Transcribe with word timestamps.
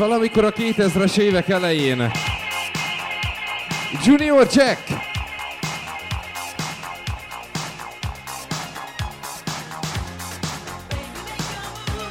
Valamikor 0.00 0.44
a 0.44 0.52
2000-es 0.52 1.16
évek 1.16 1.48
elején. 1.48 2.10
Junior 4.04 4.46
Jack! 4.52 4.78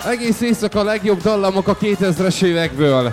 Egész 0.06 0.42
éjszaka 0.42 0.80
a 0.80 0.84
legjobb 0.84 1.22
dallamok 1.22 1.68
a 1.68 1.78
2000-es 1.78 2.44
évekből. 2.44 3.12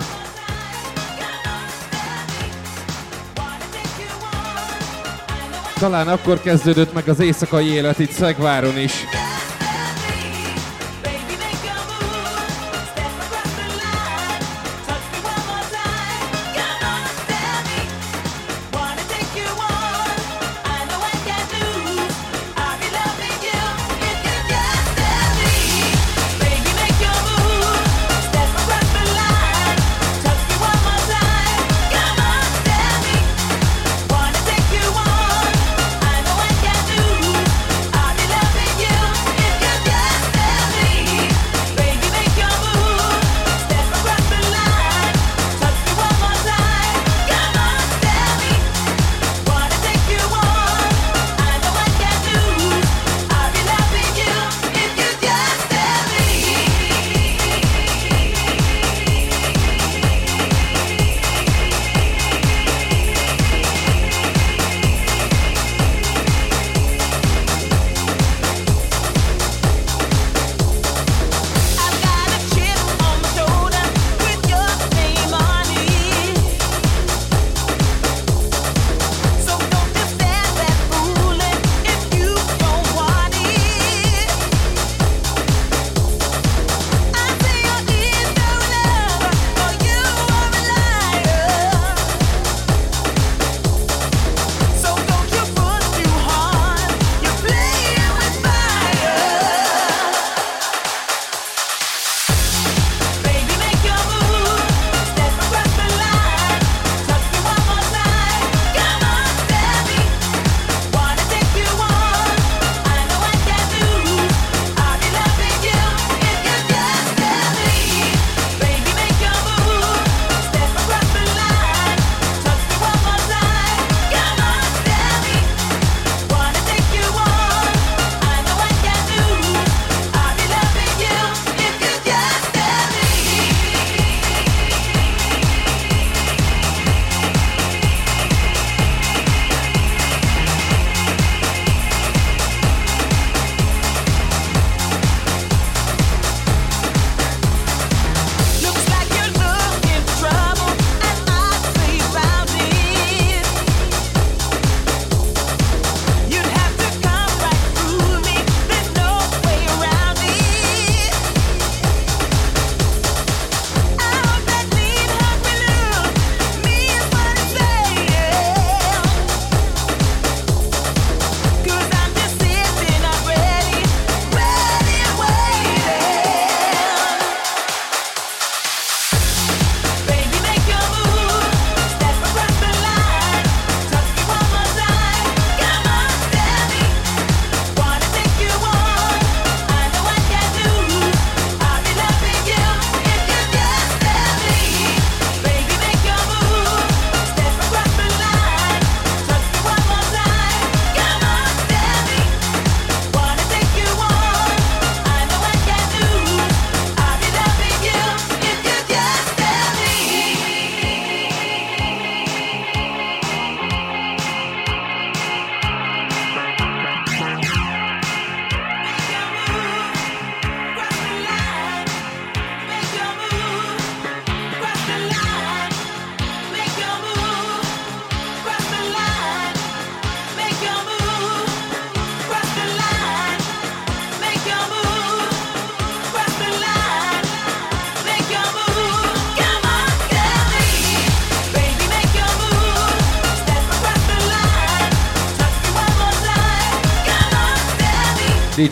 Talán 5.79 6.07
akkor 6.07 6.41
kezdődött 6.41 6.93
meg 6.93 7.07
az 7.07 7.19
éjszakai 7.19 7.67
élet 7.67 7.99
itt 7.99 8.11
Szegváron 8.11 8.77
is. 8.77 8.93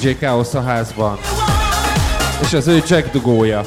DJ 0.06 0.12
Chaos 0.20 0.54
a 0.54 0.62
házban. 0.62 1.18
És 2.42 2.54
az 2.54 2.68
ő 2.68 2.84
Jack 2.88 3.12
dugója. 3.12 3.62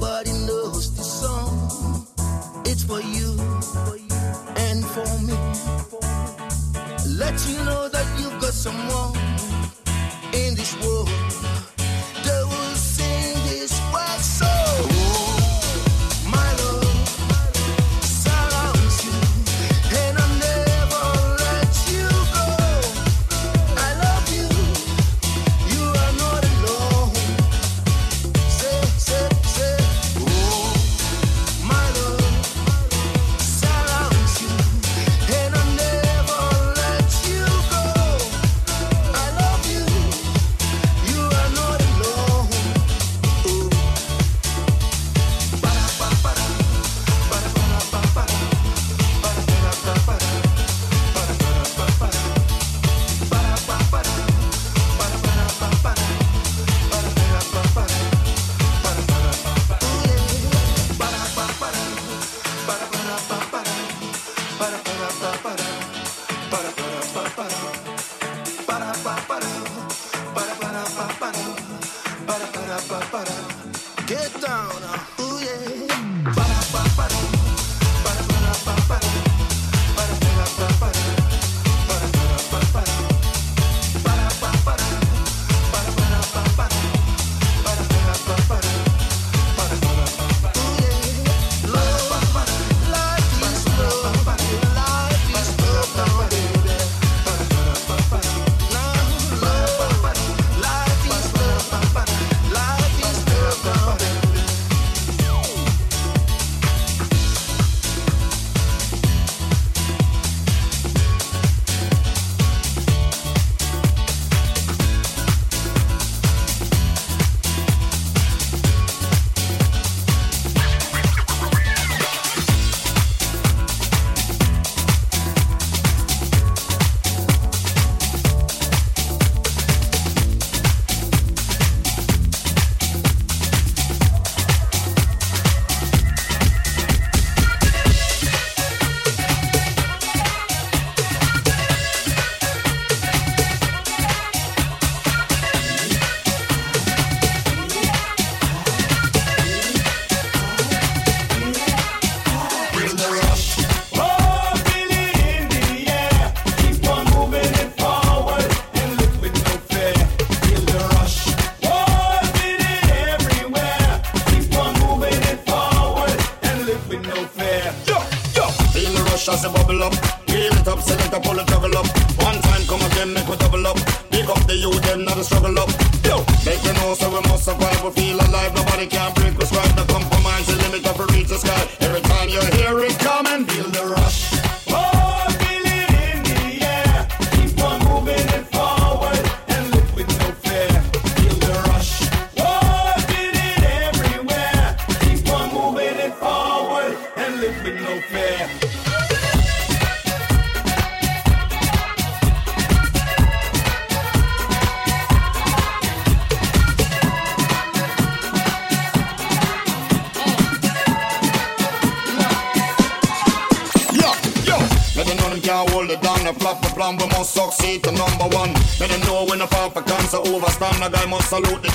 nobody 0.00 0.37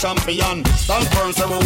champion. 0.04 0.66
Stand 0.76 1.08
firm, 1.16 1.32
say 1.32 1.46
we 1.46 1.63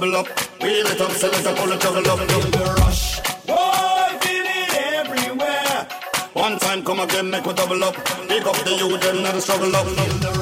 bubble 0.00 0.16
up. 0.16 0.26
we 0.62 0.68
it 0.68 1.00
up, 1.00 1.10
sellers 1.12 1.46
up, 1.46 1.56
pull 1.56 1.72
a 1.72 1.78
double 1.78 2.10
up. 2.10 2.18
Feel 2.18 2.50
the 2.50 2.64
rush. 2.80 3.20
Boy, 3.46 4.18
feel 4.22 4.46
it 4.46 4.74
everywhere. 4.94 5.88
One 6.32 6.58
time, 6.58 6.82
come 6.82 7.00
again, 7.00 7.30
make 7.30 7.44
we 7.44 7.52
double 7.52 7.84
up. 7.84 7.94
Pick 8.28 8.46
up 8.46 8.56
the 8.64 8.76
youth, 8.78 9.00
then 9.02 9.22
let 9.22 9.40
struggle 9.42 9.76
up. 9.76 9.86
Feel 9.86 10.18
the 10.18 10.39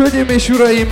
hölgyeim 0.00 0.28
és 0.28 0.48
uraim, 0.48 0.88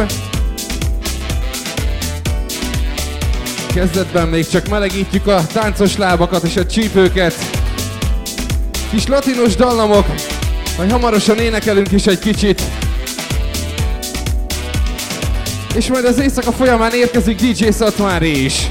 kezdetben 3.74 4.28
még 4.28 4.48
csak 4.48 4.68
melegítjük 4.68 5.26
a 5.26 5.46
táncos 5.52 5.96
lábakat 5.96 6.42
és 6.42 6.56
a 6.56 6.66
csípőket. 6.66 7.34
Kis 8.90 9.06
latinos 9.06 9.56
dallamok, 9.56 10.06
majd 10.76 10.90
hamarosan 10.90 11.38
énekelünk 11.38 11.92
is 11.92 12.06
egy 12.06 12.18
kicsit. 12.18 12.62
És 15.74 15.86
majd 15.86 16.04
az 16.04 16.18
éjszaka 16.18 16.52
folyamán 16.52 16.92
érkezik 16.92 17.40
DJ 17.40 17.68
Szatmári 17.68 18.44
is. 18.44 18.66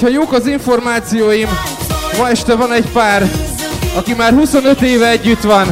Hogyha 0.00 0.18
jók 0.18 0.32
az 0.32 0.46
információim, 0.46 1.48
ma 2.18 2.28
este 2.28 2.54
van 2.54 2.72
egy 2.72 2.90
pár, 2.92 3.30
aki 3.96 4.14
már 4.14 4.32
25 4.32 4.80
éve 4.80 5.08
együtt 5.08 5.42
van. 5.42 5.70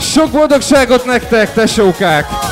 Sok 0.00 0.30
boldogságot 0.30 1.04
nektek, 1.04 1.52
tesókák! 1.52 2.45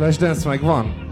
Flashdance 0.00 0.48
meg 0.48 0.60
van? 0.60 1.09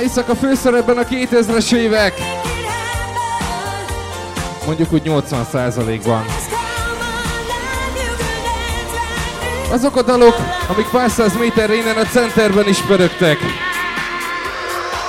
Éjszaka 0.00 0.34
főszerepben 0.34 0.98
a 0.98 1.02
2000-es 1.02 1.72
évek. 1.72 2.14
Mondjuk 4.66 4.92
úgy 4.92 5.02
80%-ban. 5.04 6.24
Azok 9.70 9.96
a 9.96 10.02
dalok, 10.02 10.34
amik 10.68 10.86
pár 10.86 11.10
száz 11.10 11.36
méterre 11.38 11.74
innen 11.74 11.96
a 11.96 12.04
centerben 12.04 12.68
is 12.68 12.78
pörögtek. 12.80 13.38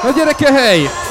Na 0.03 0.11
gyereke 0.11 0.53
hely! 0.53 1.10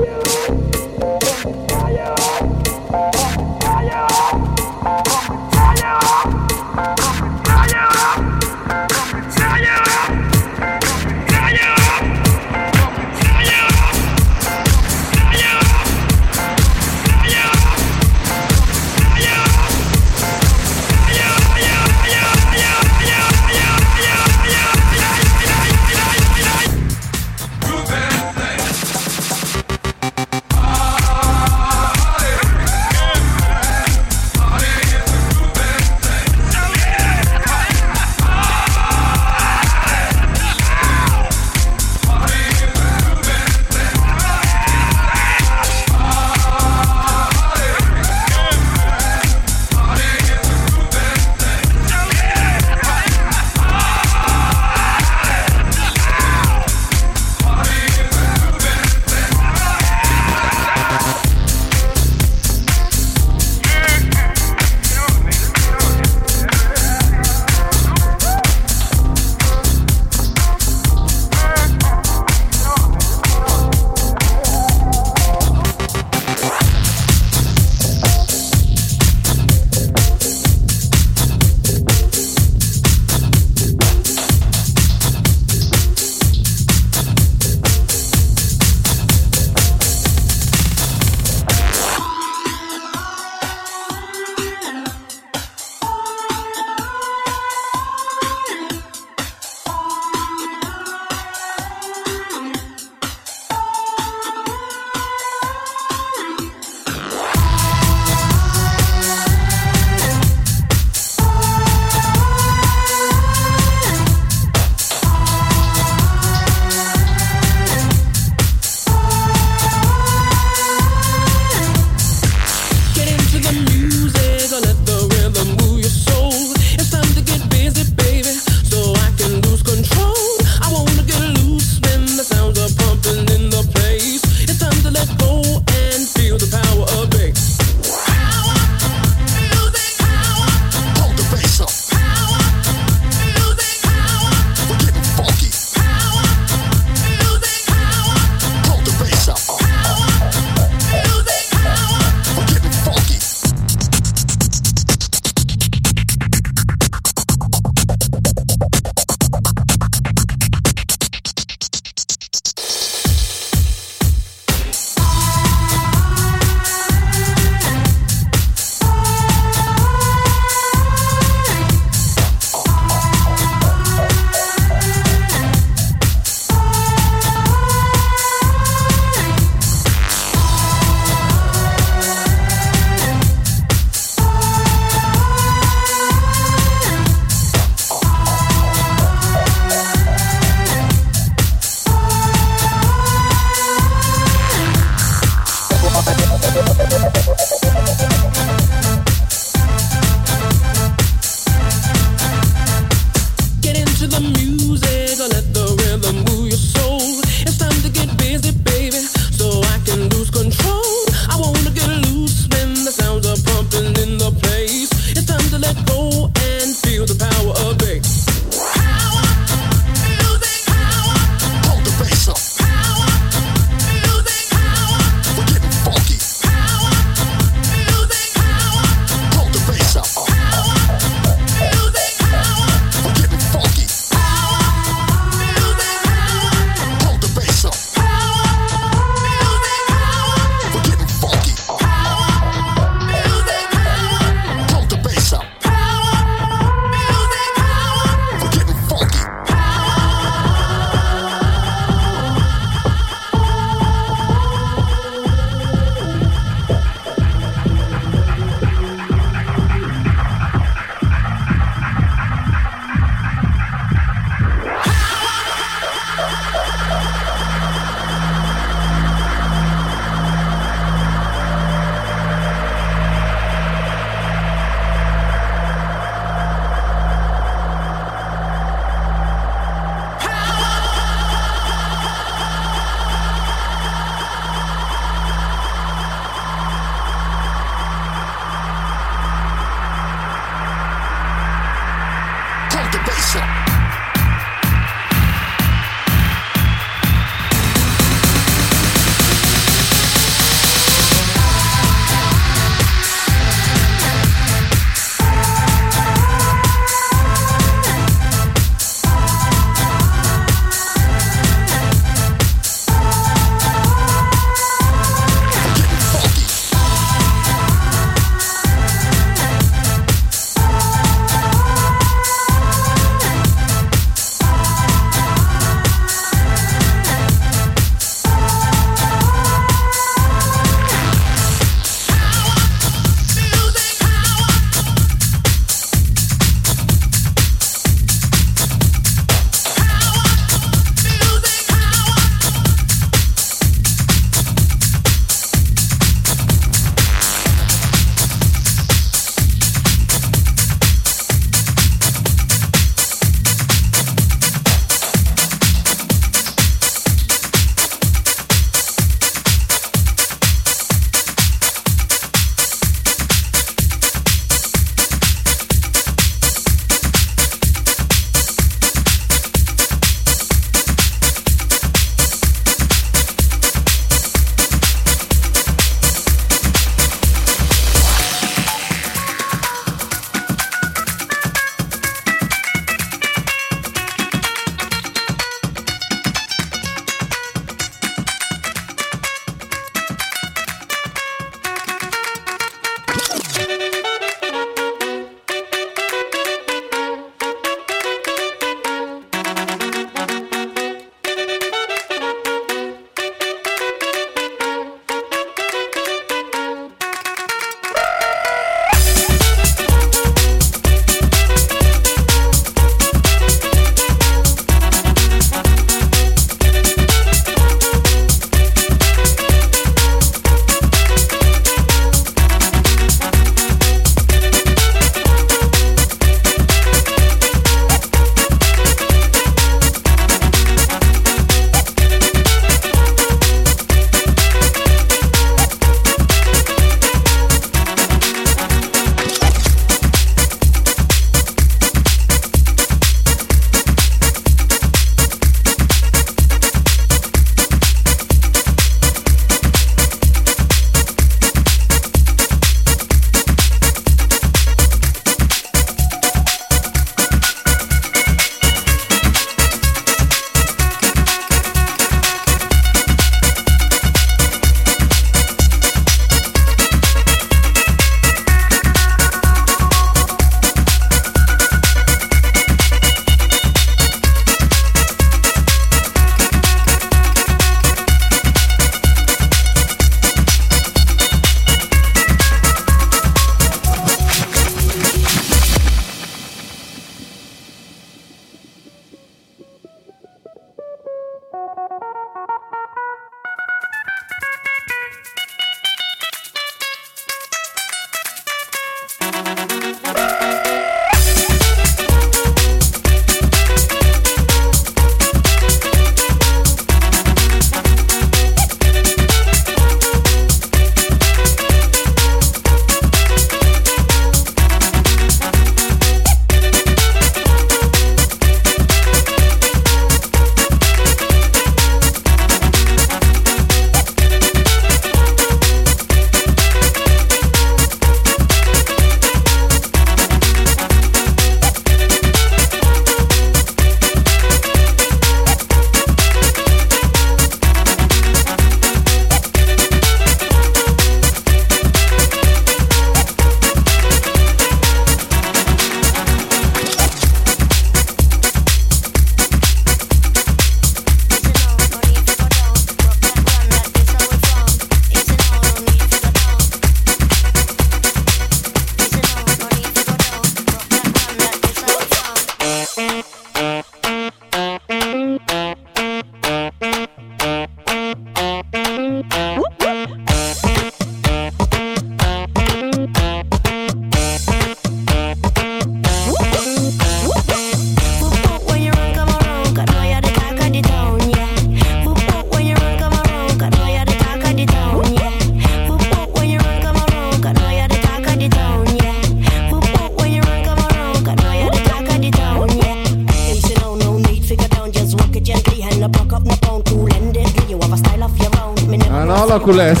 Nicolas. 599.71 600.00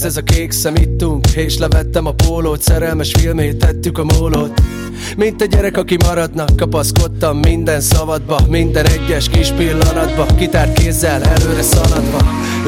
Vonz 0.00 0.16
ez 0.16 0.22
a 0.22 0.34
kék 0.34 0.50
szem 0.50 0.74
Ittunk 0.74 1.26
és 1.34 1.58
levettem 1.58 2.06
a 2.06 2.12
pólót 2.12 2.62
Szerelmes 2.62 3.12
filmét 3.18 3.56
tettük 3.56 3.98
a 3.98 4.04
mólót. 4.04 4.60
Mint 5.16 5.42
a 5.42 5.44
gyerek, 5.44 5.76
aki 5.76 5.96
maradna 6.04 6.44
Kapaszkodtam 6.56 7.38
minden 7.38 7.80
szavadba 7.80 8.40
Minden 8.48 8.86
egyes 8.86 9.28
kis 9.28 9.48
pillanatba 9.48 10.26
Kitárt 10.38 10.72
kézzel 10.72 11.22
előre 11.22 11.62
szaladva. 11.62 12.18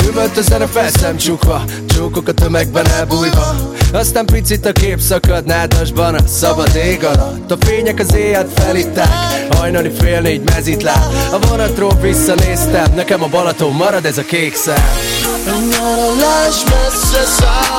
Üvölt 0.09 0.37
a 0.37 0.43
zene 0.43 0.67
felszem 0.67 1.17
csukva 1.17 1.65
Csókok 1.87 2.29
a 2.29 2.33
tömegben 2.33 2.87
elbújva. 2.87 3.73
Aztán 3.93 4.27
picit 4.27 4.67
a 4.67 4.73
kép 4.73 5.01
szakad 5.01 5.47
nádasban 5.47 6.15
A 6.15 6.27
szabad 6.27 6.75
ég 6.75 7.05
alatt. 7.05 7.51
A 7.51 7.57
fények 7.61 7.99
az 7.99 8.15
éjjel 8.15 8.49
felitták 8.55 9.09
Hajnali 9.57 9.91
fél 9.91 10.21
négy 10.21 10.43
mezitláb. 10.55 11.15
A 11.33 11.47
vonatról 11.49 11.95
visszanéztem 12.01 12.95
Nekem 12.95 13.23
a 13.23 13.29
Balaton 13.29 13.73
marad 13.73 14.05
ez 14.05 14.19
a 14.19 14.25
kék 14.25 14.55
szem. 14.55 14.85
A 15.47 15.59
nyaralás 15.71 16.65
messze 17.13 17.72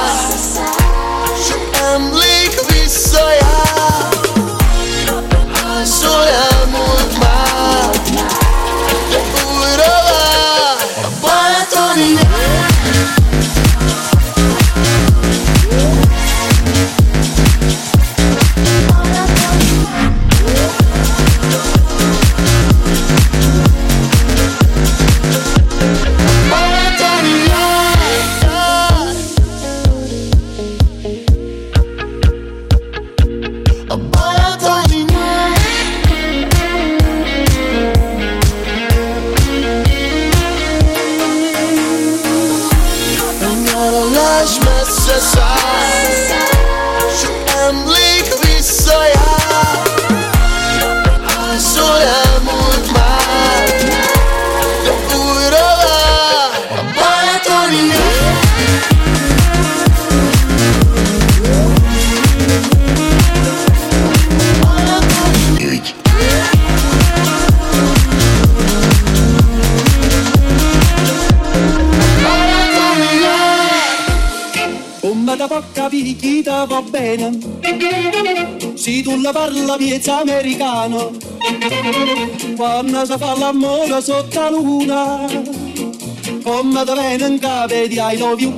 sotto 84.03 84.37
la 84.37 84.49
luna 84.49 85.25
come 86.43 86.83
da 86.83 86.93
bene 86.93 87.25
in 87.25 87.39
capo 87.39 87.87
di 87.87 87.97
I 87.97 88.17
love 88.17 88.41
you 88.41 88.51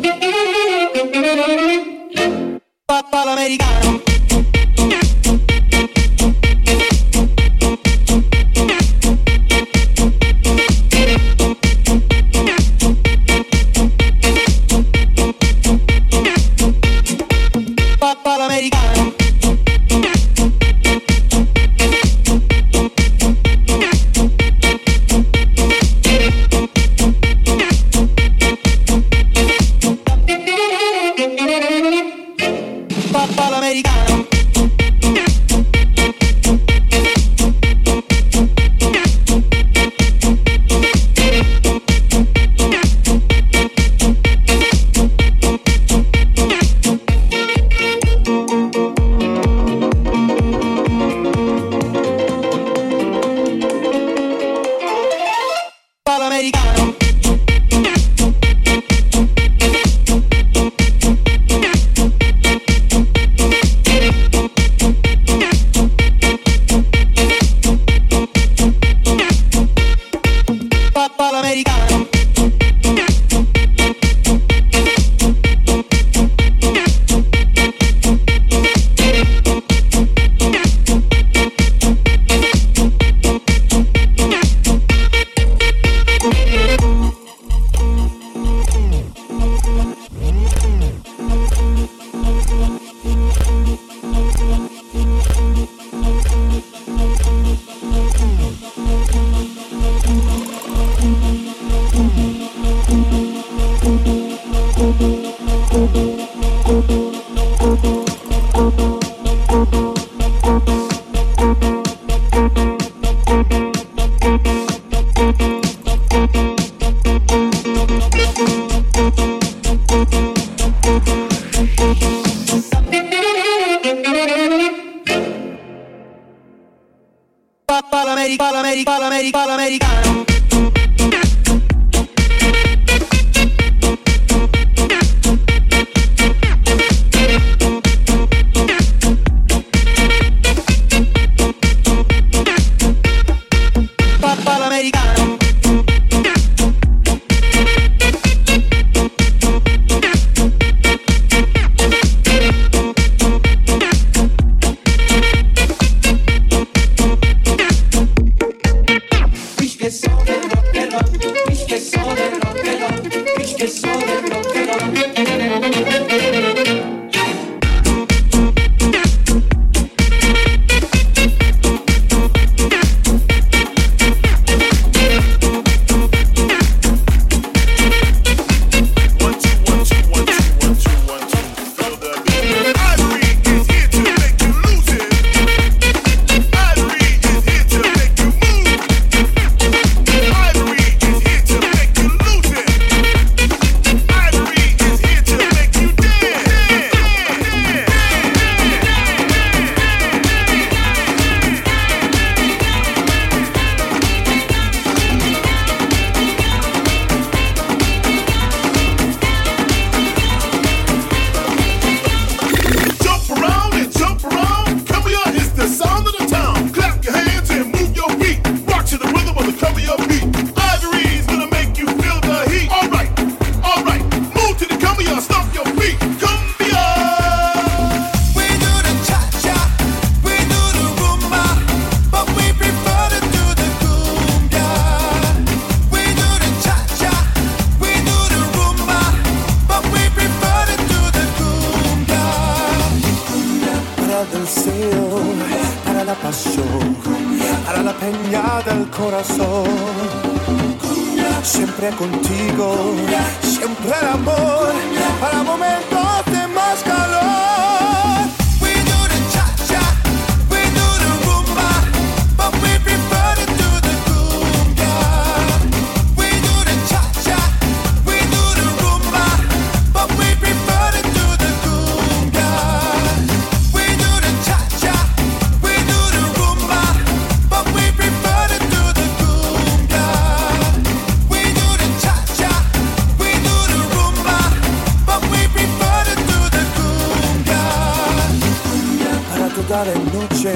de 289.83 289.95
noche 290.13 290.53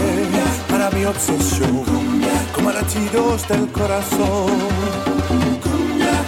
para 0.70 0.90
mi 0.92 1.04
obsesión, 1.04 1.84
como 2.56 2.72
latidos 2.72 3.46
del 3.50 3.68
corazón. 3.70 4.48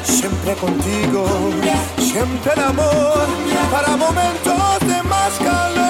Siempre 0.04 0.54
contigo, 0.56 1.26
siempre 1.98 2.52
el 2.54 2.64
amor, 2.64 3.28
para 3.72 3.96
momentos 3.96 4.80
de 4.82 5.04
más 5.04 5.32
calor. 5.40 5.81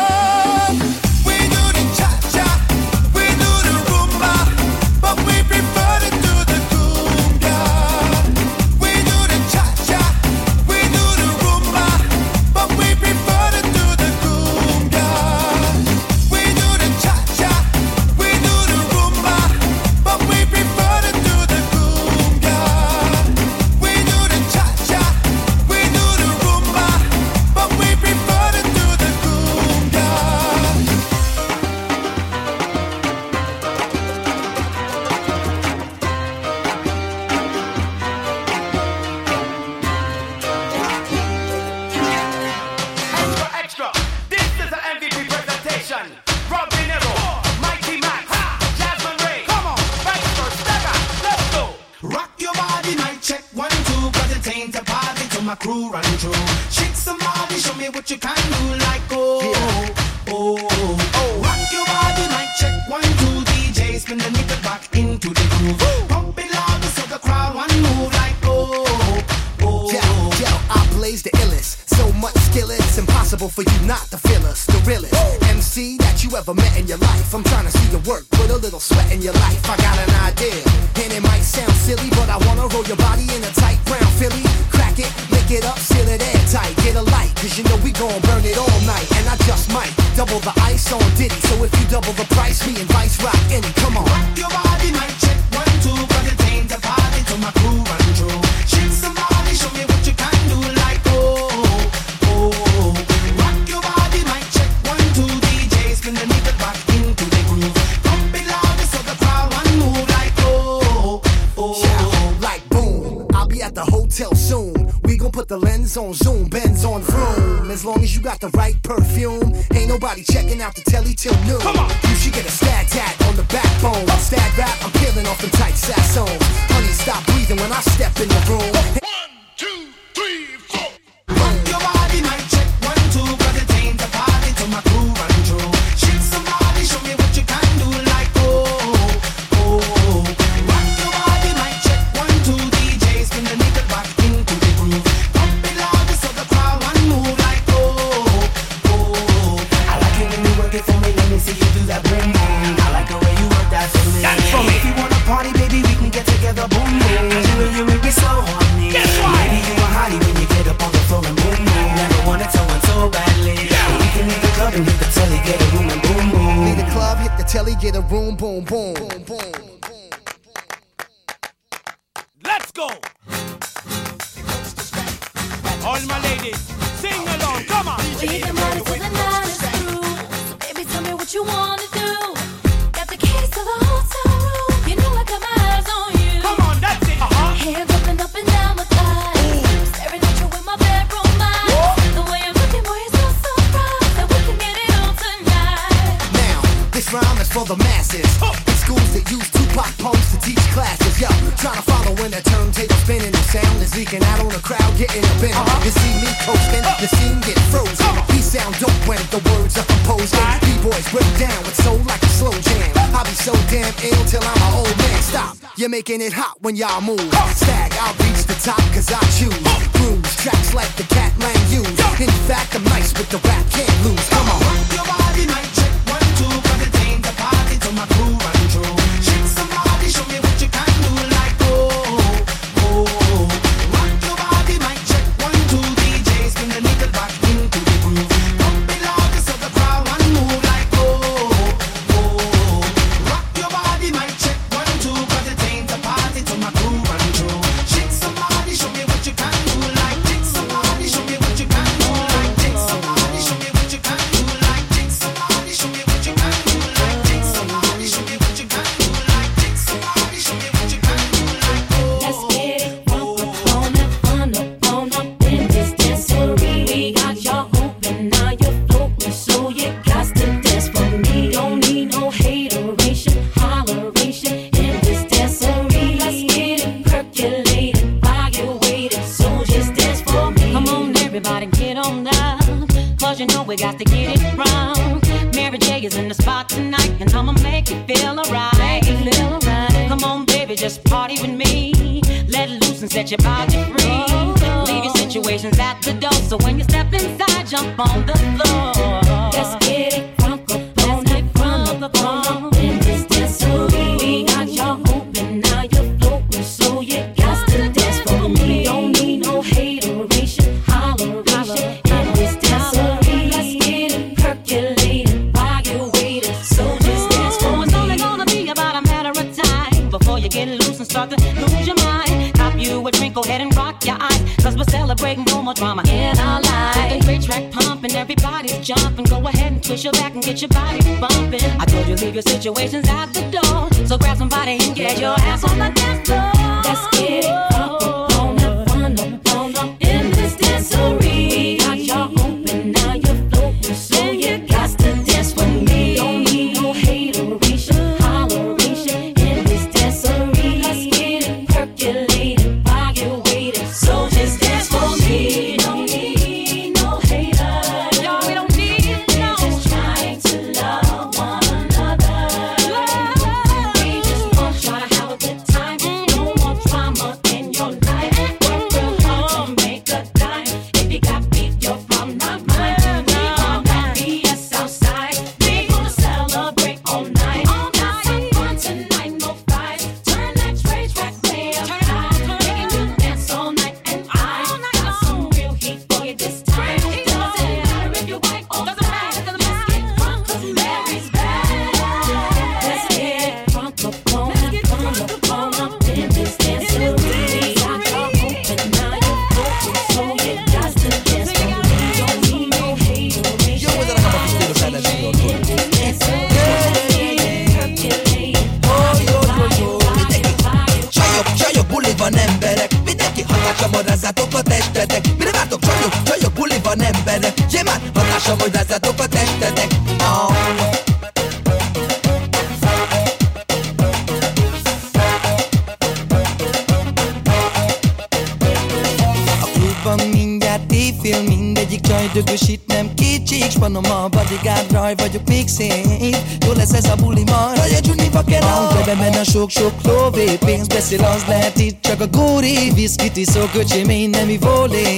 Feszil 441.12 441.25
az 441.25 441.43
lehet 441.47 441.79
itt 441.79 442.01
csak 442.01 442.21
a 442.21 442.28
góri 442.28 442.92
Viszkit 442.93 443.38
iszok, 443.38 443.70
öcsém, 443.75 444.09
én 444.09 444.29
nem 444.29 444.50
ivólé 444.50 445.17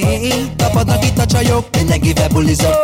Tapadnak 0.56 1.04
itt 1.04 1.18
a 1.18 1.26
csajok, 1.26 1.66
mindenkivel 1.76 2.28
bulizok 2.28 2.83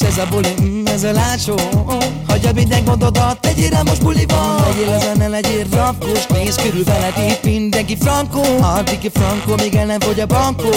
és 0.00 0.06
ez 0.06 0.18
a 0.18 0.26
buli, 0.30 0.54
mm, 0.62 0.86
ez 0.86 1.04
a 1.04 1.12
látsó 1.12 1.52
oh, 1.52 1.94
oh. 1.94 2.04
Hagyjad 2.28 2.54
minden 2.54 2.84
gondodat, 2.84 3.40
tegyél 3.40 3.74
el 3.74 3.82
most 3.82 4.02
buliba. 4.02 4.56
Legyél 4.66 4.92
ezen, 4.92 5.16
ne 5.16 5.28
legyél 5.28 5.66
rakos 5.72 6.26
Nézz 6.26 6.56
körül 6.56 6.84
veled 6.84 7.14
itt 7.30 7.44
mindenki 7.44 7.96
frankó. 7.96 8.42
Hát, 8.62 8.78
Addig 8.78 9.10
frankó, 9.12 9.54
még 9.56 9.74
el 9.74 9.86
nem 9.86 10.00
fogy 10.00 10.20
a 10.20 10.26
bankó. 10.26 10.70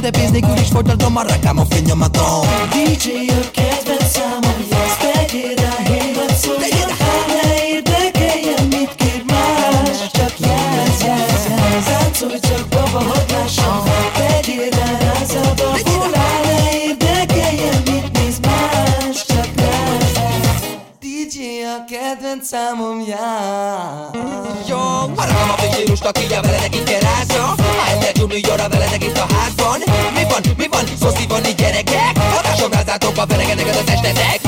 De 0.00 0.10
pénz 0.10 0.30
nélkül 0.30 0.56
is 0.56 0.68
folytatom 0.68 1.16
a 1.16 1.22
rakám 1.22 1.58
a 1.58 1.64
finnyomatom 1.68 2.40
DJ 2.70 3.08
a 3.28 3.50
kedvenc 3.50 4.10
számom, 4.12 4.66
ezt 4.70 4.98
tegyél 4.98 5.54
rá, 5.54 5.92
hívod 5.92 6.79
a 26.10 26.18
kigya 26.18 26.40
veletek 26.42 26.74
itt 26.74 26.90
garázsa 26.90 27.42
Ha 27.42 27.90
este 27.90 28.12
csúni 28.12 28.40
jóra 28.48 28.68
veletek 28.68 29.04
itt 29.04 29.18
a 29.18 29.26
házban. 29.34 29.78
Mi 30.14 30.22
van, 30.28 30.42
mi 30.56 30.66
van, 30.70 30.84
szoszi 31.00 31.26
van 31.26 31.44
itt 31.44 31.56
gyerekek 31.56 32.18
Hatásom 32.18 32.70
rázátok 32.70 33.18
a 33.18 33.26
veregenek 33.26 33.66
az 33.66 33.82
estetek 33.86 34.39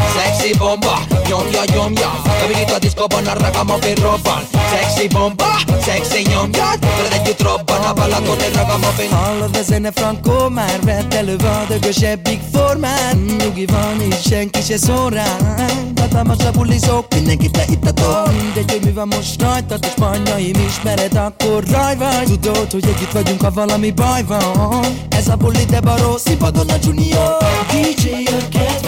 sexy 0.53 0.59
bomba. 0.59 1.13
Yom 1.29 1.43
Nyomja, 1.43 1.63
nyomja, 1.75 2.21
kabilit 2.41 2.71
a 2.71 2.79
diszkóban 2.79 3.27
a 3.27 3.35
ragamuffin 3.35 3.95
robban 3.95 4.43
Sexy 4.71 5.09
bomba, 5.09 5.57
sexy 5.85 6.23
yom 6.23 6.31
ya, 6.31 6.41
nyomjad 6.41 6.79
Veled 6.97 7.13
együtt 7.13 7.43
robban 7.43 7.83
a 7.83 7.93
balakon 7.93 8.41
egy 8.41 8.55
ragamuffin 8.55 9.11
Hallod 9.11 9.57
a 9.57 9.63
zene 9.63 9.91
frankó, 9.93 10.49
már 10.49 10.81
vett 10.85 11.15
elő 11.15 11.37
a 11.37 11.65
dögösebbik 11.69 12.41
formán. 12.53 13.17
Nyugi 13.17 13.67
van 13.67 14.01
és 14.01 14.21
senki 14.29 14.61
se 14.61 14.77
szól 14.77 15.11
ránk 15.11 15.99
Hatalmas 16.01 16.45
a 16.45 16.51
bulizók, 16.51 17.07
a 17.11 17.17
leittató 17.53 18.33
Mindegy, 18.33 18.71
hogy 18.71 18.85
mi 18.85 18.91
van 18.91 19.09
most 19.09 19.43
rajtad, 19.43 19.85
és 19.85 19.95
manyaim 19.97 20.67
ismered, 20.69 21.17
akkor 21.17 21.65
raj 21.71 21.97
vagy. 21.97 22.41
Tudod, 22.41 22.71
hogy 22.71 22.85
együtt 22.85 23.13
vagyunk, 23.13 23.41
ha 23.43 23.51
valami 23.51 23.91
baj 23.91 24.25
van. 24.25 24.85
Ez 25.09 25.29
a 25.29 25.37
buli 25.37 25.65
de 25.65 25.81
baró, 25.81 26.17
színpadon 26.17 26.69
a 26.69 26.75
junior. 26.83 27.37
DJ 27.71 28.09
a 28.25 28.49
kettő. 28.51 28.82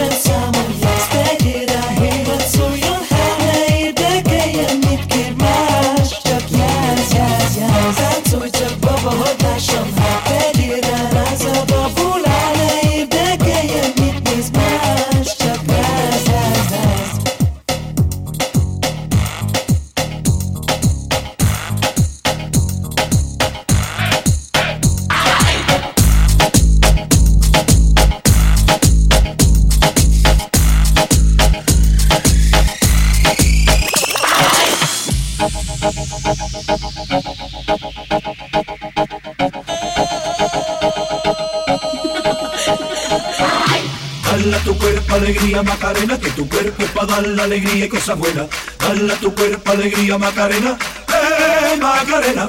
Alegría 45.55 45.63
Macarena, 45.63 46.19
que 46.19 46.29
tu 46.31 46.49
cuerpo 46.49 46.83
es 46.83 46.89
para 46.91 47.07
dar 47.07 47.27
la 47.27 47.43
alegría 47.43 47.85
y 47.85 47.89
cosas 47.89 48.17
buenas. 48.17 48.47
Dale 48.79 49.13
a 49.13 49.15
tu 49.15 49.33
cuerpo 49.33 49.71
alegría 49.71 50.17
Macarena, 50.17 50.77
eh 51.07 51.77
Macarena. 51.79 52.47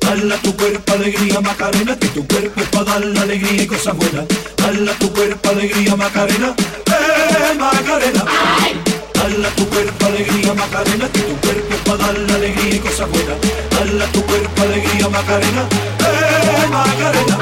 Dale 0.00 0.34
a 0.34 0.38
tu 0.38 0.56
cuerpo 0.56 0.92
alegría 0.92 1.40
Macarena, 1.40 1.96
que 1.96 2.08
tu 2.08 2.26
cuerpo 2.26 2.60
es 2.60 2.68
para 2.68 2.84
dar 2.84 3.04
la 3.04 3.22
alegría 3.22 3.62
y 3.62 3.66
cosas 3.66 3.96
buenas. 3.96 4.24
Dale 4.56 4.90
a 4.90 4.94
tu 4.98 5.12
cuerpo 5.12 5.48
alegría 5.48 5.96
Macarena, 5.96 6.54
eh 6.86 7.54
Macarena. 7.58 8.24
Dale 9.14 9.46
a 9.46 9.50
tu 9.50 9.66
cuerpo 9.68 10.06
alegría 10.06 10.54
Macarena, 10.54 11.08
que 11.08 11.20
tu 11.20 11.36
cuerpo 11.36 11.74
es 11.74 11.80
para 11.80 11.98
dar 11.98 12.18
la 12.18 12.34
alegría 12.34 12.74
y 12.74 12.78
cosas 12.80 13.08
buenas. 13.08 13.36
Dale 13.70 14.04
a 14.04 14.06
tu 14.12 14.22
cuerpo 14.26 14.62
alegría 14.62 15.08
Macarena, 15.08 15.62
eh 16.00 16.66
Macarena. 16.70 17.39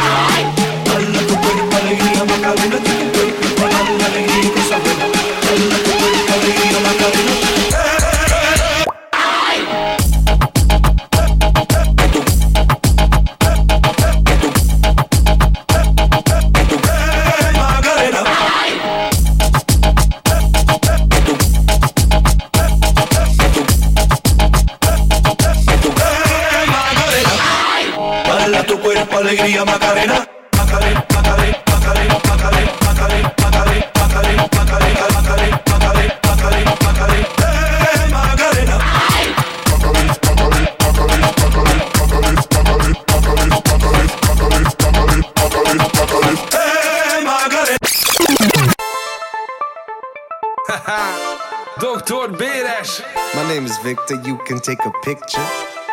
Victor, 53.89 54.21
you 54.27 54.37
can 54.45 54.61
take 54.61 54.85
a 54.85 54.93
picture. 55.03 55.47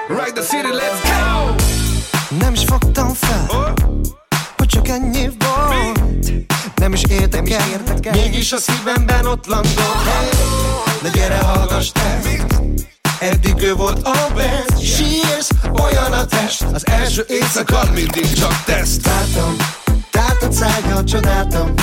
Right 0.09 0.35
the 0.35 0.41
city, 0.41 0.67
let's 0.67 1.01
go! 1.03 1.55
Nem 2.39 2.53
is 2.53 2.63
fogtam 2.63 3.13
fel, 3.13 3.73
hogy 4.57 4.67
csak 4.67 4.87
ennyi 4.87 5.29
volt. 5.39 6.31
Nem 6.75 6.93
is 6.93 7.03
értek 7.03 7.49
el, 7.49 7.81
mégis 8.11 8.51
a 8.51 8.57
szívemben 8.57 9.25
ott 9.25 9.45
landol. 9.45 9.95
Hey, 10.05 10.29
de 11.01 11.09
gyere, 11.09 11.37
hallgass 11.37 11.91
te, 11.91 12.19
eddig 13.19 13.61
ő 13.61 13.73
volt 13.73 14.07
a 14.07 14.27
best. 14.35 14.95
Sírsz, 14.95 15.49
olyan 15.83 16.13
a 16.13 16.25
test, 16.25 16.61
Az 16.73 16.87
első 16.87 17.25
éjszaka 17.27 17.83
mindig 17.93 18.33
csak 18.33 18.63
teszt. 18.63 19.05
Látom, 19.05 19.55
tátad 20.11 20.53
szájjal 20.53 21.03
csodáltam, 21.03 21.73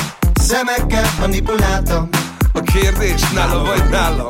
szemekkel 0.40 1.10
manipuláltam. 1.18 2.08
A 2.52 2.60
kérdés 2.60 3.30
nála 3.34 3.64
vagy 3.64 3.88
nálam? 3.88 4.28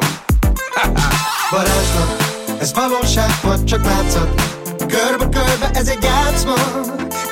Varázslat, 1.53 2.23
ez 2.61 2.73
valóság 2.74 3.31
vagy 3.43 3.65
csak 3.65 3.85
látszat. 3.85 4.43
Körbe-körbe 4.79 5.70
ez 5.73 5.89
egy 5.89 6.03
játszma. 6.03 6.55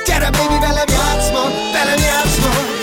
Gyere 0.06 0.30
baby 0.30 0.58
velem 0.60 0.88
játszma, 0.88 1.42
velem 1.72 1.98
játszma 1.98 2.79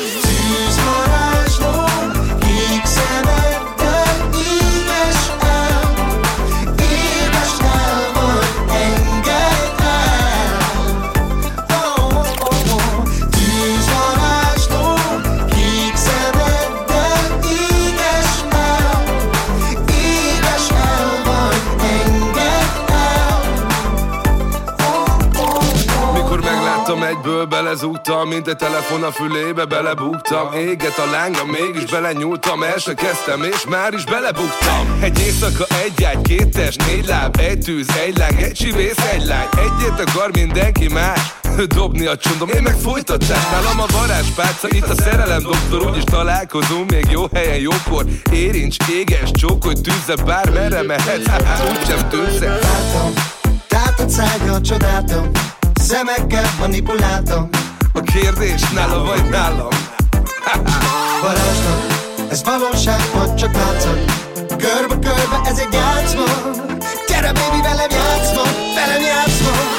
belezúgtam 27.68 28.27
Mint 28.27 28.48
egy 28.48 28.56
telefon 28.56 29.03
a 29.03 29.11
fülébe 29.11 29.65
belebuktam. 29.65 30.53
Éget 30.53 30.98
a 30.98 31.11
lánga, 31.11 31.45
mégis 31.45 31.89
belenyúltam 31.91 32.64
El 32.64 32.77
se 32.77 32.94
kezdtem 32.94 33.44
és 33.44 33.65
már 33.69 33.94
is 33.94 34.03
belebuktam. 34.03 34.98
Egy 35.02 35.19
éjszaka, 35.19 35.65
egy 35.85 36.03
ágy, 36.03 36.22
két 36.22 36.49
test, 36.49 36.85
négy 36.85 37.06
láb 37.06 37.39
Egy 37.39 37.60
tűz, 37.60 37.88
egy 38.06 38.18
láng, 38.18 38.41
egy 38.41 38.52
csivész, 38.52 38.98
egy 39.14 39.26
lány. 39.26 39.48
Egyet 39.57 40.10
akar 40.10 40.30
mindenki 40.31 40.88
más 40.88 41.19
Dobni 41.68 42.06
a 42.06 42.18
csondom, 42.18 42.49
én 42.49 42.61
meg 42.61 42.76
folytatás 42.76 43.49
Nálam 43.52 43.80
a 43.80 43.85
varázspálca, 43.91 44.68
itt 44.69 44.88
a 44.88 44.95
szerelem 44.95 45.41
doktor 45.41 45.89
Úgyis 45.89 46.03
találkozunk 46.03 46.91
még 46.91 47.06
jó 47.10 47.23
helyen, 47.34 47.60
jókor. 47.60 48.06
Érincs, 48.31 48.76
éges, 48.89 49.31
csókolj, 49.31 49.76
tűzze 49.76 50.23
Bármerre 50.26 50.84
mehetsz, 50.84 51.30
úgysem 51.72 52.10
tűzze. 52.10 52.49
Látom, 52.49 53.14
tátad 53.68 54.10
szájjal 54.10 54.61
csodáltam 54.61 55.31
Szemekkel 55.88 56.45
manipuláltam. 56.59 57.49
A 57.93 58.01
kérdés 58.01 58.69
nála 58.69 59.03
vagy 59.03 59.30
nálam? 59.30 59.69
Varázslat, 61.22 61.93
ez 62.30 62.43
valóság 62.43 62.99
vagy 63.14 63.35
csak 63.35 63.53
látszat? 63.53 64.11
Körbe-körbe 64.47 65.41
ez 65.45 65.57
egy 65.57 65.73
játszma. 65.73 66.23
Gyere 67.07 67.31
baby 67.31 67.61
velem 67.61 67.89
játszma, 67.89 68.43
velem 68.76 69.01
játszma 69.01 69.76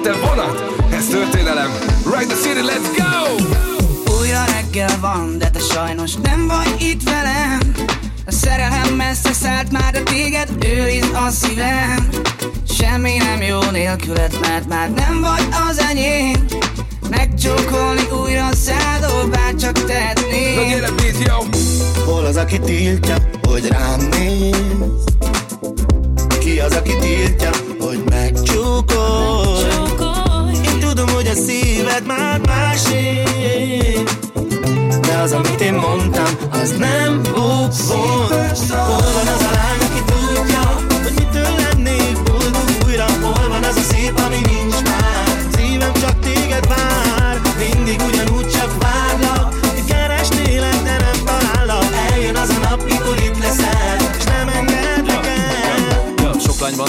a 0.00 0.12
fekete 0.12 0.26
vonat. 0.26 0.72
Ez 0.92 1.06
történelem. 1.06 1.70
Right 2.04 2.28
the 2.28 2.36
city, 2.36 2.60
let's 2.60 2.88
go! 2.96 3.44
Újra 4.18 4.44
reggel 4.44 4.98
van, 5.00 5.38
de 5.38 5.50
te 5.50 5.58
sajnos 5.58 6.12
nem 6.22 6.46
vagy 6.46 6.82
itt 6.82 7.02
velem 7.02 7.58
A 8.26 8.32
szerelem 8.32 8.94
messze 8.94 9.32
szállt 9.32 9.72
már, 9.72 9.92
de 9.92 10.02
téged 10.02 10.48
őriz 10.64 11.10
a 11.26 11.30
szívem 11.30 12.08
Semmi 12.68 13.16
nem 13.16 13.42
jó 13.42 13.60
nélküled, 13.70 14.38
mert 14.40 14.68
már 14.68 14.90
nem 14.90 15.20
vagy 15.20 15.48
az 15.68 15.78
enyém 15.78 16.44
Megcsókolni 17.10 18.02
újra 18.22 18.48
szádol, 18.52 19.24
bár 19.24 19.54
csak 19.54 19.72
Na 19.72 19.84
tehetném 19.84 20.68
gyere, 20.68 20.90
beat, 20.90 21.26
yo! 21.26 21.58
Hol 22.04 22.24
az, 22.24 22.36
aki 22.36 22.58
tiltja, 22.58 23.16
hogy 23.48 23.66
rám 23.66 24.00
néz? 24.00 25.04
Ki 26.38 26.60
az, 26.60 26.72
aki 26.72 26.96
tiltja, 26.96 27.50
hogy 27.80 28.02
tudom, 28.44 28.84
hogy 28.86 29.89
a 31.30 31.34
szíved 31.34 32.06
már 32.06 32.40
másé 32.46 33.22
De 35.00 35.18
az, 35.22 35.32
amit 35.32 35.60
én 35.60 35.74
mondtam, 35.74 36.36
az 36.50 36.70
nem 36.78 37.22
volt. 37.22 37.76
Hol 37.86 39.12
van 39.12 39.26
az 39.34 39.42
a 39.42 39.50
lány, 39.54 39.69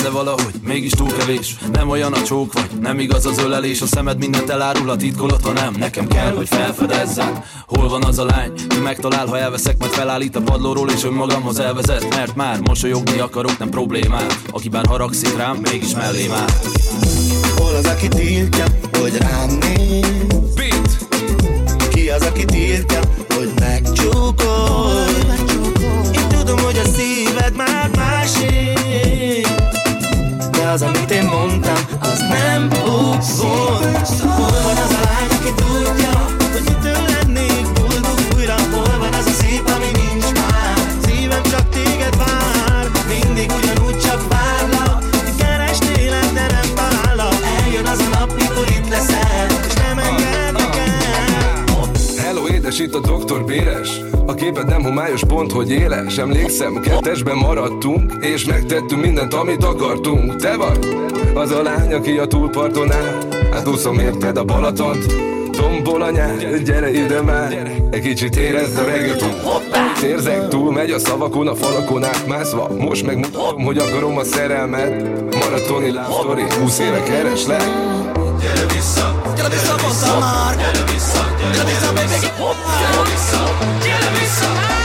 de 0.01 0.09
valahogy 0.09 0.53
mégis 0.63 0.91
túl 0.91 1.11
kevés. 1.17 1.55
Nem 1.71 1.89
olyan 1.89 2.13
a 2.13 2.21
csók 2.21 2.53
vagy, 2.53 2.69
nem 2.81 2.99
igaz 2.99 3.25
az 3.25 3.37
ölelés. 3.37 3.81
A 3.81 3.85
szemed 3.85 4.17
mindent 4.17 4.49
elárul, 4.49 4.89
a 4.89 4.95
titkolat, 4.95 5.43
ha 5.43 5.51
nem. 5.51 5.75
Nekem 5.77 6.07
kell, 6.07 6.33
hogy 6.35 6.47
felfedezzem 6.47 7.43
Hol 7.67 7.89
van 7.89 8.03
az 8.03 8.19
a 8.19 8.25
lány, 8.25 8.51
ki 8.67 8.79
megtalál, 8.79 9.27
ha 9.27 9.37
elveszek 9.37 9.77
Majd 9.77 9.91
felállít 9.91 10.35
a 10.35 10.41
padlóról 10.41 10.89
és 10.89 11.03
önmagamhoz 11.03 11.59
elvezet. 11.59 12.15
Mert 12.15 12.35
már 12.35 12.59
mosolyogni 12.59 13.19
akarok, 13.19 13.57
nem 13.57 13.69
problémát. 13.69 14.39
Aki 14.51 14.69
bár 14.69 14.85
haragszik 14.85 15.37
rám, 15.37 15.57
mégis 15.57 15.93
mellém 15.95 16.31
áll 16.31 16.49
Hol 17.57 17.75
az, 17.75 17.85
aki 17.85 18.07
tiltja, 18.07 18.65
hogy 18.99 19.17
rám 19.17 19.49
néz? 19.49 20.05
Beat! 20.55 21.07
Ki 21.89 22.09
az, 22.09 22.21
aki 22.21 22.45
tiltja, 22.45 22.99
hogy 23.35 23.51
megcsókol? 23.59 25.05
Én 26.13 26.27
tudom, 26.29 26.59
hogy 26.59 26.77
a 26.77 26.87
szíved 26.87 27.55
már 27.55 27.89
másé. 27.95 28.71
De 29.70 29.70
az, 30.71 30.81
amit 30.81 31.11
én 31.11 31.23
mondtam, 31.23 31.85
az 31.99 32.19
nem 32.19 32.69
úgy 32.83 33.25
volt 33.37 34.07
Hol 34.19 34.77
az 34.83 34.93
a 34.93 34.99
lány, 35.03 35.29
aki 35.39 35.53
tudja, 35.55 36.40
Édes, 52.71 52.85
itt 52.85 52.95
a 52.95 52.99
doktor 52.99 53.45
Béres? 53.45 54.01
A 54.25 54.33
képed 54.33 54.67
nem 54.67 54.83
homályos, 54.83 55.23
pont, 55.27 55.51
hogy 55.51 55.71
éles. 55.71 56.17
Emlékszem, 56.17 56.79
kettesben 56.79 57.37
maradtunk 57.37 58.13
És 58.19 58.45
megtettünk 58.45 59.01
mindent, 59.01 59.33
amit 59.33 59.63
akartunk. 59.63 60.35
Te 60.35 60.55
vagy 60.57 60.79
az 61.33 61.51
a 61.51 61.61
lány, 61.61 61.93
aki 61.93 62.17
a 62.17 62.25
túlparton 62.25 62.91
áll. 62.91 63.17
Hát 63.51 63.67
úszom 63.67 63.99
érted 63.99 64.37
a 64.37 64.43
Balatont 64.43 65.05
Tombol 65.51 66.01
a 66.01 66.11
nyár, 66.11 66.61
gyere 66.63 66.91
ide 66.91 67.21
már. 67.21 67.71
Egy 67.91 68.01
kicsit 68.01 68.35
érezd 68.35 68.77
a 68.77 68.85
reggaeton 68.85 69.33
Érzek 70.03 70.47
túl, 70.47 70.71
megy 70.71 70.91
a 70.91 70.99
szavakon, 70.99 71.47
a 71.47 71.55
falakon 71.55 72.03
átmászva 72.03 72.69
Most 72.77 73.05
megmutatom, 73.05 73.63
hogy 73.63 73.77
akarom 73.77 74.17
a 74.17 74.23
szerelmet. 74.23 75.01
Maratoni 75.35 75.91
love 75.91 76.07
story, 76.19 76.43
20 76.59 76.79
éve 76.79 77.03
kereslek. 77.03 77.63
Gyere 78.41 78.65
vissza, 78.73 79.20
Grabisa, 79.41 79.75
posso 79.79 80.05
amar 80.05 80.55
Grabisa, 80.55 81.91
baby, 81.93 82.19
que... 82.19 82.29
Grabisa, 83.81 84.80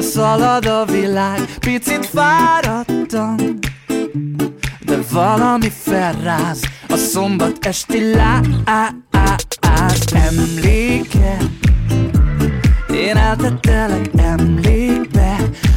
Hova 0.00 0.12
szalad 0.12 0.66
a 0.66 0.84
világ. 0.84 1.40
Picit 1.58 2.06
fáradtam 2.06 3.36
De 4.84 4.98
valami 5.12 5.72
felráz. 5.82 6.60
A 6.88 6.96
szombat 6.96 7.66
esti 7.66 8.14
láz 8.14 8.46
Emléke. 10.12 11.36
Én 12.92 13.16
eltettelek 13.16 14.10
emlékbe 14.16 15.36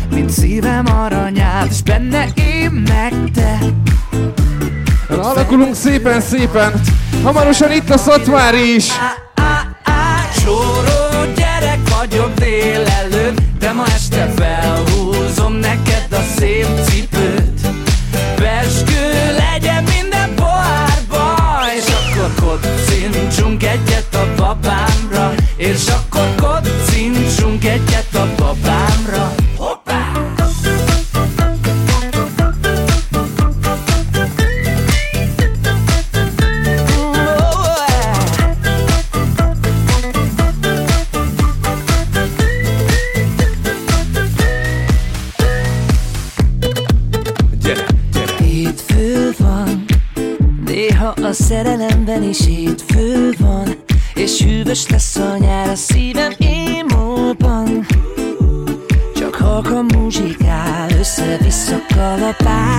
Mint 0.09 0.29
szívem 0.29 0.85
aranyát 0.85 1.67
És 1.69 1.81
benne 1.81 2.27
én 2.35 2.71
meg 2.71 3.13
te 3.33 3.57
Alakulunk 5.15 5.75
szépen, 5.75 6.21
szépen. 6.21 6.81
Hamarosan 7.23 7.71
itt 7.71 7.89
a 7.89 7.97
Szatmári 7.97 8.75
is. 8.75 8.87
Csóró 10.43 11.31
gyerek 11.35 11.79
vagyok 11.99 12.33
délelőtt 12.33 13.22
De 13.63 13.71
ma 13.71 13.85
este 13.85 14.33
felhúzom 14.35 15.53
neked 15.53 16.07
a 16.11 16.21
szép 16.35 16.67
cipőt. 16.85 17.67
Peskő 18.35 19.35
legyen 19.37 19.83
minden 19.83 20.33
pohárba 20.35 21.35
És 21.77 21.85
akkor 21.85 22.29
kocincsunk 22.41 23.63
egyet 23.63 24.15
a 24.15 24.27
babámra 24.35 25.33
És 25.55 25.87
akkor 25.87 26.35
kocincsunk 26.35 27.65
egyet 27.65 28.15
a 28.15 28.27
babámra 28.37 29.42
szerelemben 52.13 52.29
is 52.29 52.45
hétfő 52.45 53.33
van 53.39 53.75
És 54.13 54.41
hűvös 54.41 54.87
lesz 54.89 55.15
a 55.15 55.37
nyár 55.37 55.69
a 55.69 55.75
szívem 55.75 56.33
émóban 56.37 57.85
Csak 59.15 59.35
halka 59.35 59.81
muzsikál, 59.81 60.89
össze-vissza 60.99 61.79
kalapál 61.95 62.72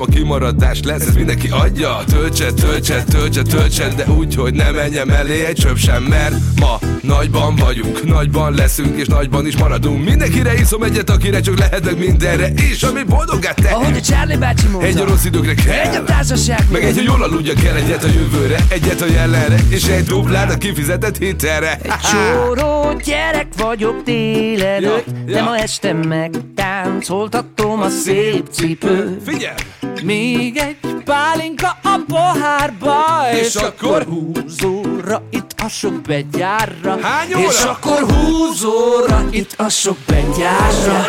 a 0.00 0.04
banda 0.04 0.12
Ma 0.12 0.18
kimaradás 0.18 0.80
lesz, 0.82 1.06
ez 1.06 1.14
mindenki 1.14 1.48
adja. 1.50 1.98
Töltse, 2.06 2.52
töltse, 2.52 3.04
töltse, 3.04 3.42
töltse 3.42 3.88
De 3.96 4.06
úgy, 4.06 4.34
hogy 4.34 4.54
ne 4.54 4.70
menjem 4.70 5.10
elé 5.10 5.44
egy 5.44 5.54
csöp 5.54 5.76
sem 5.76 6.02
Mert 6.02 6.34
ma 6.60 6.78
nagyban 7.02 7.56
vagyunk 7.56 8.04
Nagyban 8.04 8.54
leszünk 8.54 8.96
és 8.96 9.06
nagyban 9.06 9.46
is 9.46 9.56
maradunk. 9.56 10.04
Mindenkire 10.04 10.54
iszom 10.54 10.82
egyet, 10.82 11.10
akire 11.10 11.40
csak 11.40 11.58
lehetek 11.58 11.98
mindenre 11.98 12.48
És 12.70 12.82
ami 12.82 13.02
boldogát 13.02 13.54
te. 13.54 13.68
Ahogy 13.68 13.96
a 13.96 14.00
Charlie 14.00 14.36
bácsi 14.36 14.66
mondta. 14.66 14.86
Egy 14.86 14.98
a 14.98 15.04
rossz 15.04 15.24
időkre 15.24 15.54
kell. 15.54 15.74
Egy 15.74 15.96
a 15.96 16.04
társaság 16.04 16.66
Meg 16.72 16.84
egy, 16.84 16.94
hogy 16.94 17.04
jól 17.04 17.22
aludja 17.22 17.54
kell 17.54 17.74
Egyet 17.74 18.04
a 18.04 18.08
jövőre, 18.08 18.58
egyet 18.68 19.00
a 19.00 19.06
jelenre 19.06 19.56
És 19.68 19.84
egy 19.84 20.04
duplát 20.04 20.52
a 20.52 20.58
kifizetett 20.58 21.18
hitelre. 21.18 21.78
Egy 21.82 21.92
csóró 22.10 23.00
gyerek 23.04 23.46
vagyok 23.56 24.02
délelőtt 24.04 25.06
Ja, 25.06 25.24
De 25.26 25.38
ja. 25.38 25.44
ma 25.44 25.56
este 25.56 25.92
meg 25.92 26.30
táncoltatom 26.54 27.80
a 27.80 27.88
szép 27.88 28.46
cipőt. 28.50 29.22
Figyelj! 29.24 29.56
Még 30.02 30.56
egy 30.56 30.76
pálinka 31.04 31.78
a 31.82 32.00
pohárba 32.06 33.04
És 33.42 33.54
akkor? 33.54 34.02
húzóra 34.02 35.22
itt 35.30 35.54
a 35.64 35.68
sok 35.68 36.00
begyárra 36.00 36.98
Hány 37.02 37.34
óra? 37.34 37.48
És 37.48 37.62
akkor 37.62 38.06
húzóra 38.14 39.24
itt 39.30 39.54
a 39.56 39.68
sok 39.68 39.96
begyárra 40.06 41.06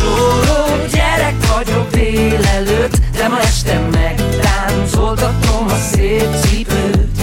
Csóró 0.00 0.86
gyerek 0.92 1.34
vagyok 1.54 1.90
délelőtt 1.90 2.96
De 3.16 3.28
ma 3.28 3.40
este 3.40 3.80
meg 3.92 4.22
táncoltatom 4.40 5.66
a 5.68 5.76
szép 5.92 6.28
cipőt. 6.40 7.22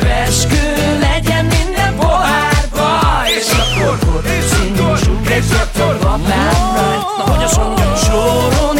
Veskő 0.00 0.98
legyen 1.00 1.44
minden 1.44 1.96
pohárba 1.96 3.22
És 3.38 3.46
akkor 3.50 3.98
kocincsunk 3.98 5.30
egy 5.30 5.44
a 5.52 5.98
babámra 6.02 7.14
Na 7.18 7.32
hogy 7.32 7.44
azt 7.44 7.56
mondjam, 7.56 7.94
soron 7.96 8.76
én 8.76 8.79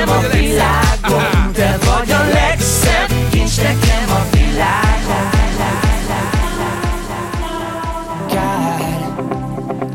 nekem 0.00 0.16
a 0.16 0.28
világon 0.28 1.52
Te 1.52 1.78
vagy 1.78 2.10
a 2.10 2.24
legszebb 2.32 3.30
kincs 3.30 3.56
nekem 3.56 4.08
a 4.08 4.36
világon 4.36 5.28
Kár, 8.28 9.14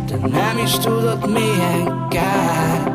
te 0.07 0.27
nem 0.27 0.57
is 0.63 0.71
tudod 0.71 1.29
milyen 1.31 2.07
kár 2.09 2.93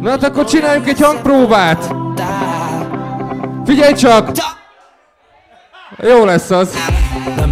Na 0.00 0.10
hát 0.10 0.22
akkor 0.22 0.44
csináljunk 0.44 0.88
egy 0.88 1.00
hangpróbát! 1.00 1.94
Figyelj 3.64 3.94
csak! 3.94 4.30
Jó 6.02 6.24
lesz 6.24 6.50
az. 6.50 6.97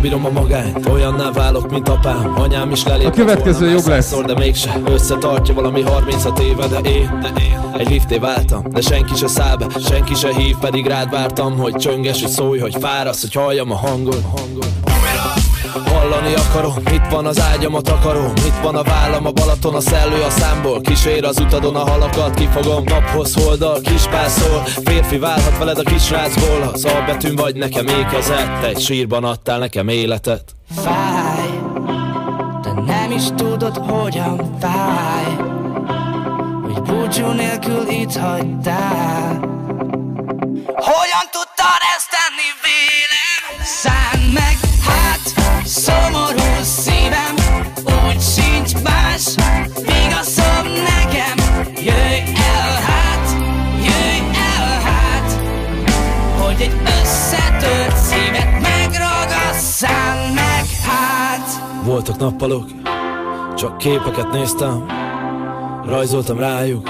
Bírom 0.07 0.25
a 0.25 0.31
magányt, 0.31 0.87
olyanná 0.89 1.31
válok, 1.31 1.71
mint 1.71 1.89
apám 1.89 2.35
Anyám 2.39 2.71
is 2.71 2.85
lelépett 2.85 3.13
A 3.13 3.17
következő 3.17 3.71
jobb 3.71 3.87
lesz. 3.87 4.07
százszor, 4.07 4.25
De 4.25 4.35
mégse 4.35 4.81
összetartja 4.89 5.55
valami 5.55 5.83
36 5.83 6.39
éve 6.39 6.67
De 6.67 6.79
én, 6.79 7.19
de 7.21 7.43
én 7.43 7.59
egy 7.77 7.89
lifté 7.89 8.19
váltam 8.19 8.63
De 8.71 8.81
senki 8.81 9.15
se 9.15 9.27
száll 9.27 9.57
be, 9.57 9.67
senki 9.89 10.15
se 10.15 10.35
hív 10.35 10.57
Pedig 10.57 10.87
rád 10.87 11.11
vártam, 11.11 11.57
hogy 11.59 11.75
csönges, 11.75 12.23
hogy 12.23 12.31
szólj, 12.31 12.59
hogy 12.59 12.77
fárasz 12.81 13.21
Hogy 13.21 13.33
halljam 13.33 13.71
a 13.71 13.77
hangod. 13.77 14.25
Hallani 15.85 16.35
akarom, 16.35 16.75
itt 16.93 17.07
van 17.11 17.27
az 17.27 17.41
ágyam, 17.41 17.75
a 17.75 17.81
takarom 17.81 18.33
Itt 18.37 18.59
van 18.63 18.77
a 18.77 18.83
vállam, 18.83 19.27
a 19.27 19.31
Balaton, 19.31 19.75
a 19.75 19.81
szellő 19.81 20.23
a 20.23 20.31
számból. 20.31 20.81
Kísér 20.81 21.25
az 21.25 21.41
utadon 21.41 21.77
a 21.77 21.91
halakat, 21.91 22.35
kifogom 22.35 22.85
Naphoz 22.85 23.35
holdal, 23.35 23.81
kispászol 23.81 24.65
Férfi 24.65 25.19
válhat 25.19 25.59
veled 25.59 25.79
a 25.79 25.83
kisrácból 25.83 26.71
Az 26.73 26.85
A 26.85 27.05
betűn 27.07 27.37
vagy 27.37 27.55
nekem 27.55 27.87
ékezett. 27.87 28.65
Egy 28.65 28.81
sírban 28.81 29.25
adtál 29.25 29.59
nekem 29.59 29.89
életet. 29.89 30.43
Fáj, 30.77 31.61
de 32.63 32.73
nem 32.87 33.11
is 33.11 33.25
tudod, 33.37 33.77
hogyan 33.77 34.57
fáj 34.61 35.37
Hogy 36.63 36.83
búcsú 36.83 37.27
nélkül 37.27 37.89
itt 37.89 38.17
hagytál. 38.17 39.55
Hogyan 40.67 41.27
tudtad 41.31 41.81
ezt 41.97 42.11
tenni 42.17 42.51
vélem? 42.63 43.65
Szánd 43.65 44.33
meg, 44.33 44.66
Voltak 62.07 62.31
nappalok, 62.31 62.71
csak 63.57 63.79
képeket 63.79 64.33
néztem 64.33 64.87
Rajzoltam 65.87 66.39
rájuk 66.39 66.89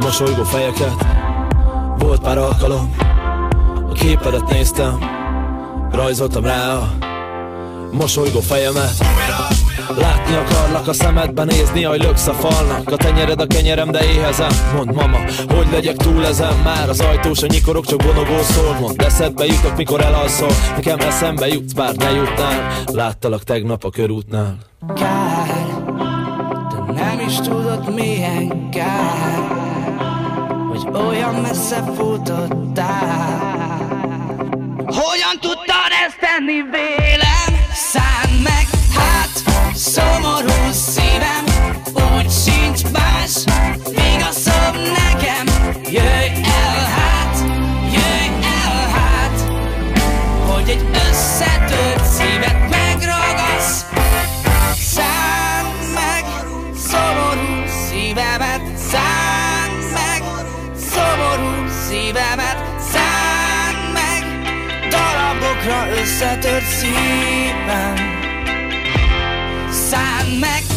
mosolygó 0.00 0.42
fejeket. 0.42 1.06
Volt 1.98 2.20
pár 2.20 2.38
alkalom, 2.38 2.94
a 3.90 3.92
képedet 3.92 4.50
néztem 4.50 4.98
Rajzoltam 5.92 6.44
rá 6.44 6.74
a 6.74 6.92
mosolygó 7.92 8.40
fejemet 8.40 8.96
Látni 9.96 10.34
akarlak 10.34 10.88
a 10.88 10.92
szemedben, 10.92 11.46
nézni, 11.46 11.82
hogy 11.82 12.02
löksz 12.02 12.26
a 12.26 12.32
falnak. 12.32 12.90
A 12.90 12.96
tenyered 12.96 13.40
a 13.40 13.46
kenyerem, 13.46 13.90
de 13.90 14.04
éhezem. 14.04 14.50
Mond 14.74 14.94
mama, 14.94 15.18
hogy 15.48 15.66
legyek 15.72 15.96
túl 15.96 16.26
ezen? 16.26 16.56
Már 16.64 16.88
az 16.88 17.00
ajtós, 17.00 17.42
a 17.42 17.46
nyikorok 17.46 17.86
csak 17.86 18.02
bonogó 18.02 18.42
szól. 18.42 18.76
Mond 18.80 19.02
eszedbe 19.02 19.46
jutok, 19.46 19.76
mikor 19.76 20.00
elalszol. 20.00 20.50
Nekem 20.76 20.98
eszembe 20.98 21.46
jutsz, 21.46 21.72
bár 21.72 21.94
ne 21.94 22.10
jutnál. 22.10 22.72
Láttalak 22.92 23.42
tegnap 23.44 23.84
a 23.84 23.90
körútnál. 23.90 24.56
Kár, 24.94 25.66
de 26.70 26.92
nem 26.92 27.20
is 27.28 27.36
tudod 27.36 27.94
milyen 27.94 28.70
kár 28.70 29.56
Hogy 30.68 30.88
olyan 31.06 31.34
messze 31.34 31.84
futottál. 31.96 33.56
Hogyan 34.86 35.36
tudtad 35.40 35.90
ezt 36.06 36.18
tenni 36.20 36.62
vélem? 36.70 37.66
Szánd 37.72 38.42
meg, 38.42 38.77
szomorú 39.78 40.72
szívem 40.72 41.44
Úgy 41.94 42.30
sincs 42.30 42.82
más, 42.92 43.44
vigaszom 43.84 44.74
nekem 44.74 45.46
Jöjj 45.82 46.42
el 46.44 46.84
hát, 46.96 47.38
jöjj 47.92 48.44
el 48.44 48.88
hát. 48.88 49.40
Hogy 50.46 50.68
egy 50.68 50.84
összetört 51.08 52.04
szívet 52.04 52.68
megragassz 52.70 53.84
Szánd 54.76 55.92
meg, 55.94 56.24
szomorú 56.76 57.66
szívemet 57.88 58.60
Szánd 58.90 59.92
meg, 59.92 60.22
szomorú 60.90 61.68
szívemet. 61.88 62.58
Szánd 62.92 63.92
meg, 63.92 64.24
darabokra 64.90 66.00
összetört 66.00 66.66
szívem 66.66 68.07
Szánd 70.40 70.67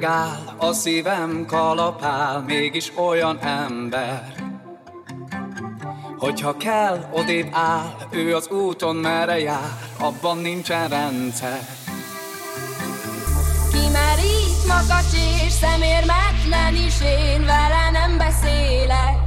megáll, 0.00 0.54
a 0.58 0.72
szívem 0.72 1.44
kalapál, 1.46 2.40
mégis 2.40 2.92
olyan 2.96 3.38
ember. 3.38 4.34
Hogyha 6.18 6.56
kell, 6.56 7.08
odébb 7.12 7.48
áll, 7.52 7.94
ő 8.10 8.34
az 8.34 8.48
úton 8.48 8.96
merre 8.96 9.38
jár, 9.38 9.78
abban 9.98 10.38
nincsen 10.38 10.88
rendszer. 10.88 11.58
Kimerít 13.72 14.66
makacs 14.66 15.12
és 15.46 15.52
szemérmetlen 15.52 16.74
is 16.86 17.00
én 17.00 17.44
vele 17.44 17.90
nem 17.92 18.18
beszélek 18.18 19.18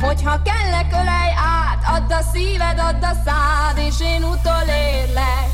Hogyha 0.00 0.42
kellek 0.42 0.92
ölej 0.92 1.32
át, 1.36 1.84
add 1.86 2.12
a 2.12 2.22
szíved, 2.32 2.78
add 2.78 3.02
a 3.02 3.12
szád 3.24 3.78
És 3.86 4.00
én 4.00 4.22
utolérlek 4.22 5.51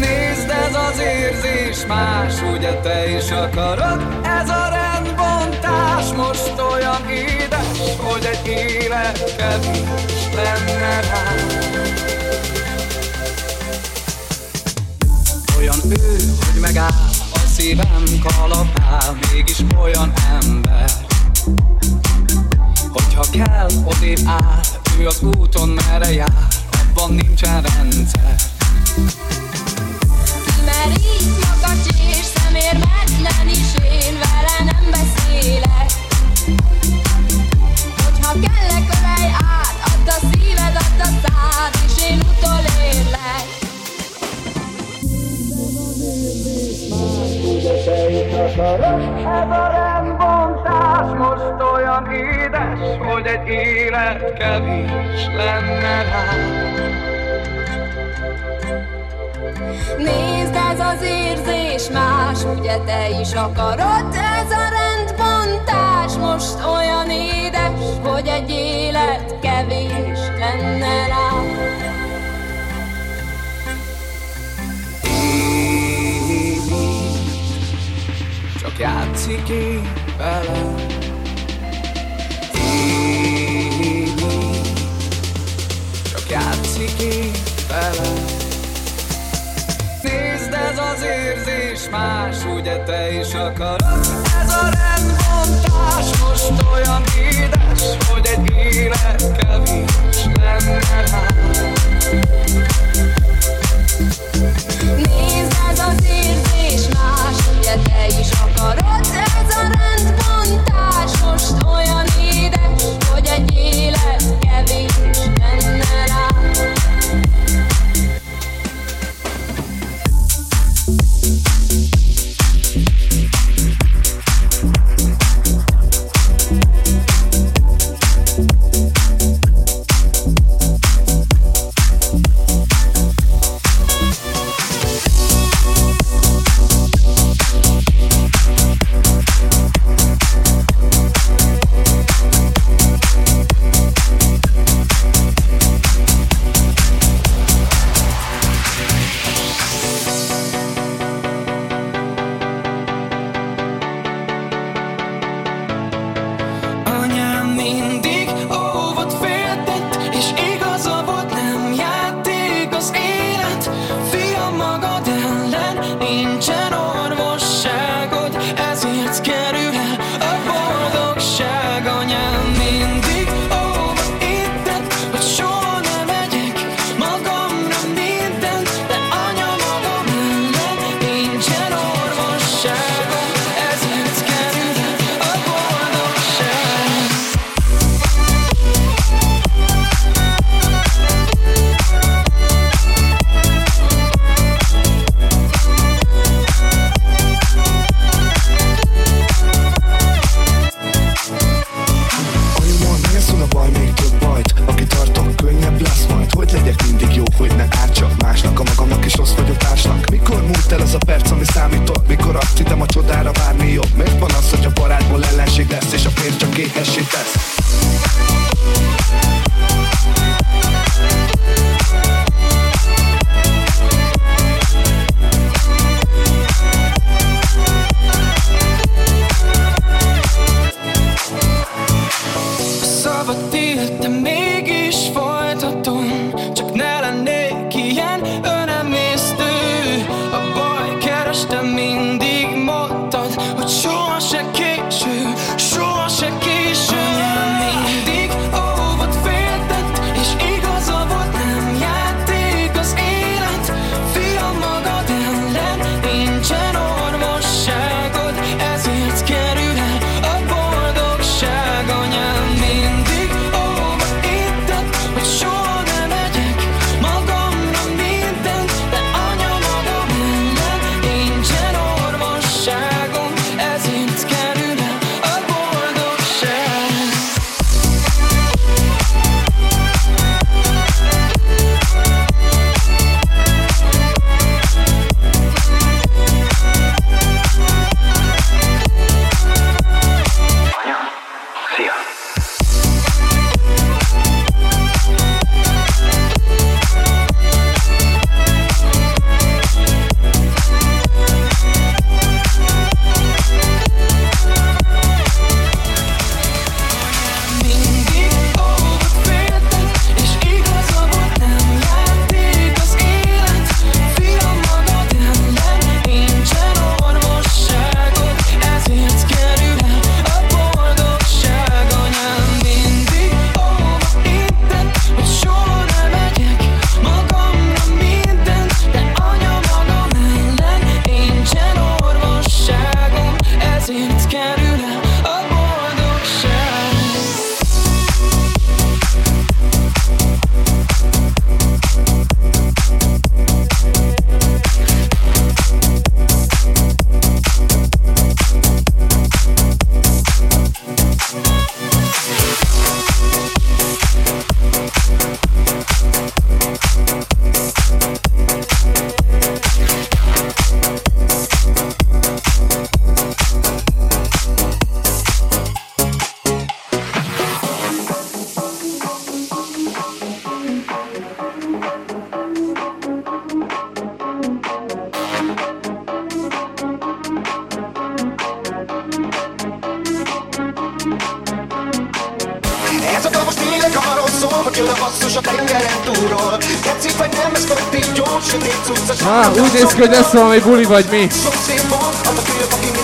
Nézd, 0.00 0.50
ez 0.50 0.74
az 0.74 0.98
érzés 0.98 1.86
más, 1.86 2.34
ugye 2.54 2.72
te 2.80 3.16
is 3.16 3.30
akarod? 3.30 4.02
Ez 4.22 4.48
a 4.48 4.68
rendbontás 4.68 6.12
most 6.16 6.52
olyan 6.72 7.08
édes, 7.08 7.78
hogy 7.96 8.28
egy 8.32 8.46
élet 8.46 9.36
kevés 9.36 10.34
lenne 10.34 11.00
rá. 11.00 11.34
Olyan 15.58 15.78
ő, 15.88 16.16
hogy 16.52 16.60
megáll, 16.60 17.08
a 17.32 17.38
szívem 17.54 18.04
kalapál, 18.22 19.18
mégis 19.32 19.58
olyan 19.82 20.12
ember. 20.40 20.90
Hogyha 22.92 23.24
kell, 23.32 23.68
odébb 23.84 24.20
áll, 24.24 24.60
ő 24.98 25.06
az 25.06 25.22
úton 25.22 25.68
merre 25.68 26.12
jár, 26.12 26.46
abban 26.70 27.14
nincsen 27.14 27.62
rendszer. 27.62 28.34
Hogy 52.98 53.26
egy 53.26 53.48
élet 53.48 54.32
kevés 54.38 55.26
lenne 55.36 56.02
rá. 56.02 57.19
Nézd, 59.98 60.54
ez 60.72 60.80
az 60.80 61.02
érzés 61.02 61.88
más, 61.92 62.38
ugye 62.58 62.76
te 62.78 63.20
is 63.20 63.32
akarod 63.32 64.14
Ez 64.14 64.50
a 64.50 64.68
rendbontás 64.78 66.12
most 66.14 66.66
olyan 66.66 67.10
édes, 67.10 67.70
hogy 68.02 68.26
egy 68.26 68.50
élet 68.50 69.38
kevés 69.40 70.18
lenne 70.38 71.06
rá 71.06 71.30
Csak 78.60 78.78
játszik 78.78 79.48
én 79.48 79.92
velem. 80.18 80.74
Csak 86.12 86.30
játszik 86.30 87.00
én 87.00 87.30
velem. 87.68 88.29
Nézd, 90.02 90.52
ez 90.52 90.78
az 90.78 91.02
érzés 91.02 91.88
más, 91.90 92.36
ugye 92.56 92.76
te 92.82 93.12
is 93.12 93.34
akarod? 93.34 94.06
Ez 94.42 94.52
a 94.52 94.68
rendbontás 94.68 96.18
most 96.20 96.52
olyan 96.72 97.02
édes, 97.30 97.82
hogy 98.08 98.26
egy 98.26 98.50
élet 98.50 99.22
kevés 99.36 100.24
lenne 100.40 100.78
rá. 101.10 101.26
Nézd, 104.96 105.56
ez 105.70 105.78
az 105.78 106.04
érzés 106.04 106.88
más, 106.94 107.36
ugye 107.58 107.74
te 107.82 108.06
is 108.20 108.30
akarod 108.30 109.29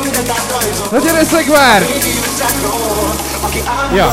mindent 0.02 0.30
átrajzol 0.30 0.86
Na 0.90 0.98
gyere, 0.98 1.24
álmokat 1.24 1.82
Ja. 3.94 4.12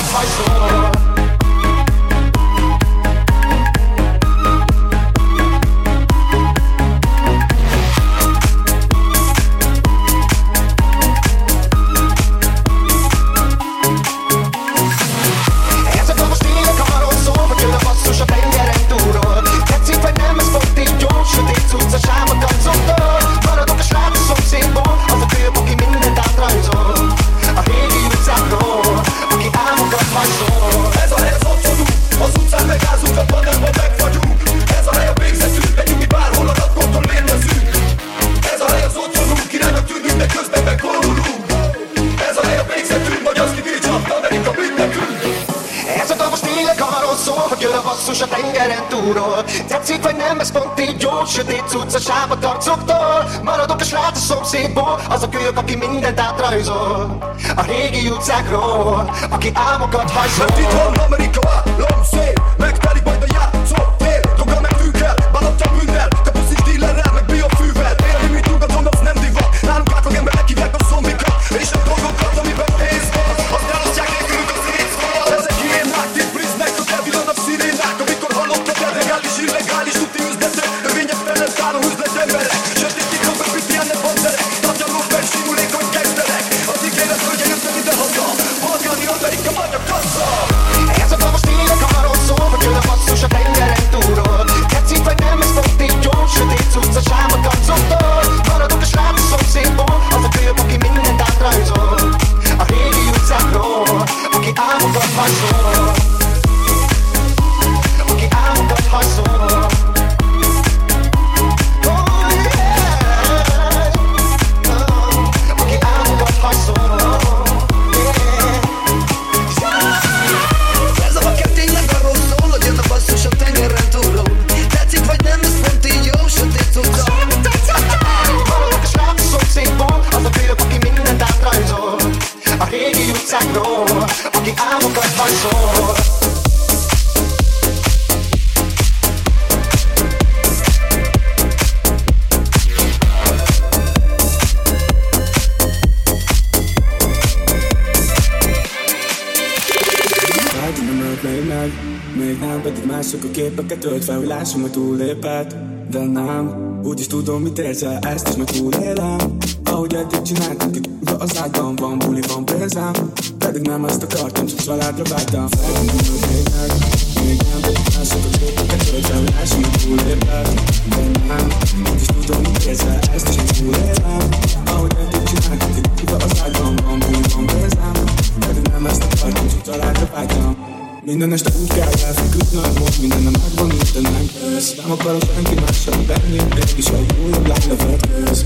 Minden 181.28 181.41
este 181.45 181.60
úgy 181.62 181.74
kell 181.74 182.08
elfeküdnöm, 182.08 182.72
most 182.80 183.00
mindenem 183.02 183.34
megvan, 183.41 183.68
mint 183.68 183.91
de 183.94 184.02
nem 184.02 184.30
köz 184.40 184.74
Nem 184.82 184.91
akarok 184.91 185.22
senki 185.34 185.56
mással 185.66 186.04
benni, 186.08 186.41
mégis 186.56 186.88
a 186.88 186.98
újabb 187.26 187.48
lájlevet 187.48 188.08
köz 188.26 188.45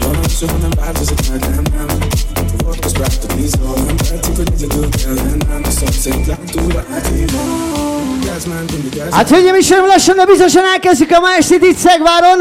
Valami 0.00 0.28
soha 0.38 0.56
nem 0.56 0.70
változik 0.80 1.30
meg, 1.30 1.40
nem, 1.40 1.62
nem. 1.76 1.98
Volt 2.64 2.84
a 2.84 2.88
Sprite 2.88 3.26
a 3.62 3.80
nem 3.86 3.96
tetszik, 3.96 4.36
hogy 4.36 4.52
egyedül 4.54 4.88
kell 4.88 5.14
lenni 5.14 5.44
Hát 9.10 9.28
hölgyeim 9.28 9.54
is 9.54 9.68
lassan, 9.68 10.16
de 10.16 10.26
biztosan 10.26 10.64
elkezdjük 10.64 11.10
a 11.10 11.20
ma 11.20 11.34
estit 11.38 11.64
itt 11.64 11.78
Szegváron. 11.78 12.40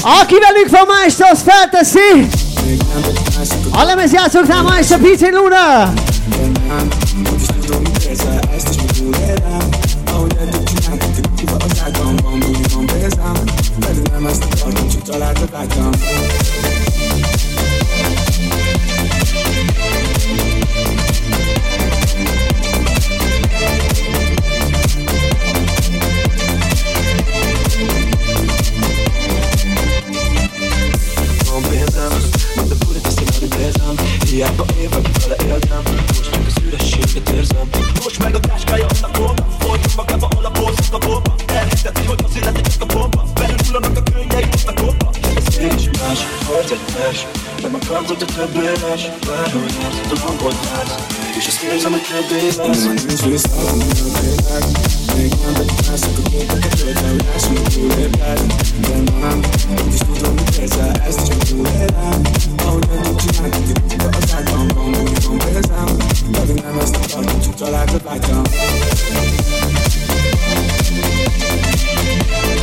Aki 0.00 0.34
velük 0.38 0.70
van 0.70 0.86
ma 0.86 1.04
este, 1.06 1.28
az 1.32 1.42
felteszi. 1.46 2.28
A 3.70 3.82
lemezjátszóknál 3.82 4.62
ma 4.62 4.76
este 4.76 4.96
Pici 4.96 5.30
Luna. 5.30 5.92
Hiába 34.38 34.64
évek 34.80 35.06
vele 35.26 35.36
éltem. 35.52 35.82
Most 36.06 36.30
csak 36.30 36.46
az 36.46 36.62
ürességet 36.66 37.28
érzem. 37.28 37.68
Most 38.02 38.22
meg 38.22 38.34
a 38.34 38.40
táskája 38.40 38.86
a 39.02 39.08
bomba 39.18 39.46
Folyt 39.58 39.96
magába 39.96 40.28
alapozhat 40.36 40.94
a 40.94 41.06
bomba 41.06 41.34
Elhitteti, 41.46 42.04
hogy 42.06 42.24
az 42.24 42.36
élete 42.36 42.60
csak 42.60 42.82
a 42.82 42.86
bomba 42.86 43.22
Belül 43.34 43.56
hullanak 43.66 43.96
a 43.96 44.02
könnyei, 44.12 44.44
most 44.50 44.68
a 44.68 44.72
komba 44.72 45.10
Ez 45.36 45.58
én 45.58 45.72
is 45.76 45.84
más, 46.00 46.18
harc 46.46 46.70
egy 46.70 46.80
vers 46.98 47.26
Nem 47.62 47.74
akarod 47.74 48.22
a 48.22 48.24
több 48.24 48.62
éves 48.62 49.02
Bárhogy 49.26 49.74
nem 49.82 49.92
tudom, 50.08 50.38
hogy 50.38 50.56
állsz 51.38 51.46
És 51.46 51.46
azt 51.46 51.62
érzem, 51.62 51.90
hogy 51.90 52.00
több 52.00 52.36
éves 52.36 52.76
Nincs 53.06 53.22
visszaadni 53.22 53.84
a 53.84 54.18
tényleg 54.20 54.64
Még 55.16 55.32
nem 55.44 55.52
betyárszak 55.52 56.18
a 56.24 56.28
képeket 56.30 56.76
Töltem, 56.76 57.16
lássam 57.26 57.56
a 57.64 57.68
túléped 57.68 58.40
De 58.80 59.12
nem, 59.20 59.40
úgy 59.86 59.94
is 59.94 60.00
tudom, 60.12 60.34
mit 60.34 60.56
érzel 60.56 60.92
Ezt 61.06 61.26
csak 61.26 61.38
túlélem 61.38 62.20
Ahogy 62.64 62.88
eddig 62.96 63.14
csináltuk, 63.14 63.92
itt 63.92 64.02
az 64.02 64.34
ágyban 64.36 64.66
van 64.74 65.00
Úgy 65.00 65.24
van 65.26 65.38
pénzem 65.38 65.96
Pedig 66.32 66.62
nem 66.62 66.78
ezt 66.78 66.96
akartam, 66.96 67.40
csak 67.40 67.54
családot 67.54 68.02
vágytam 68.02 68.42
akkor 72.48 72.57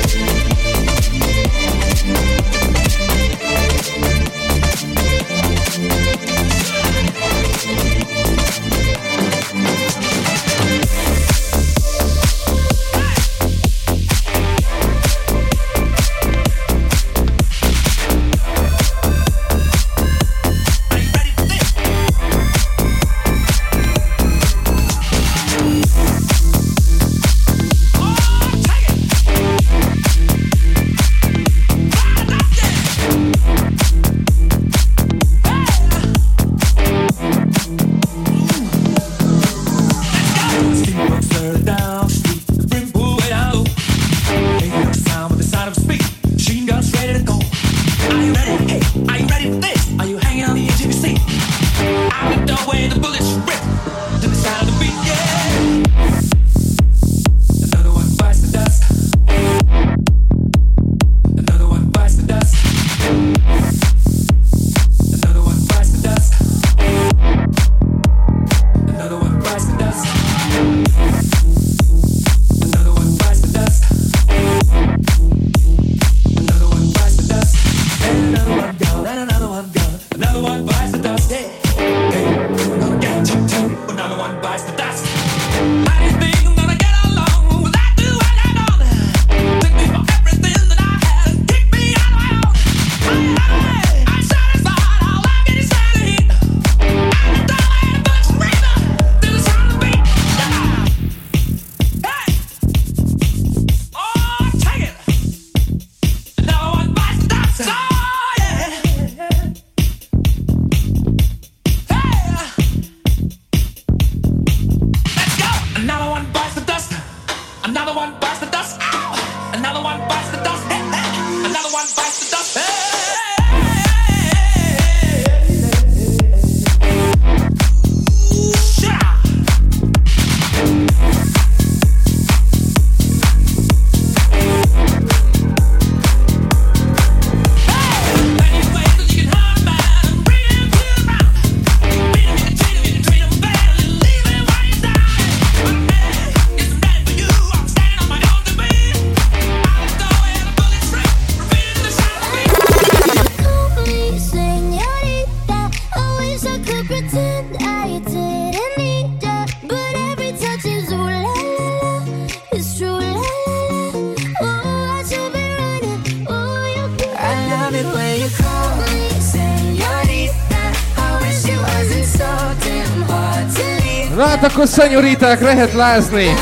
szenyoríták 174.85 175.41
lehet 175.41 175.73
lázni. 175.73 176.33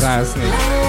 Rázni. 0.00 0.79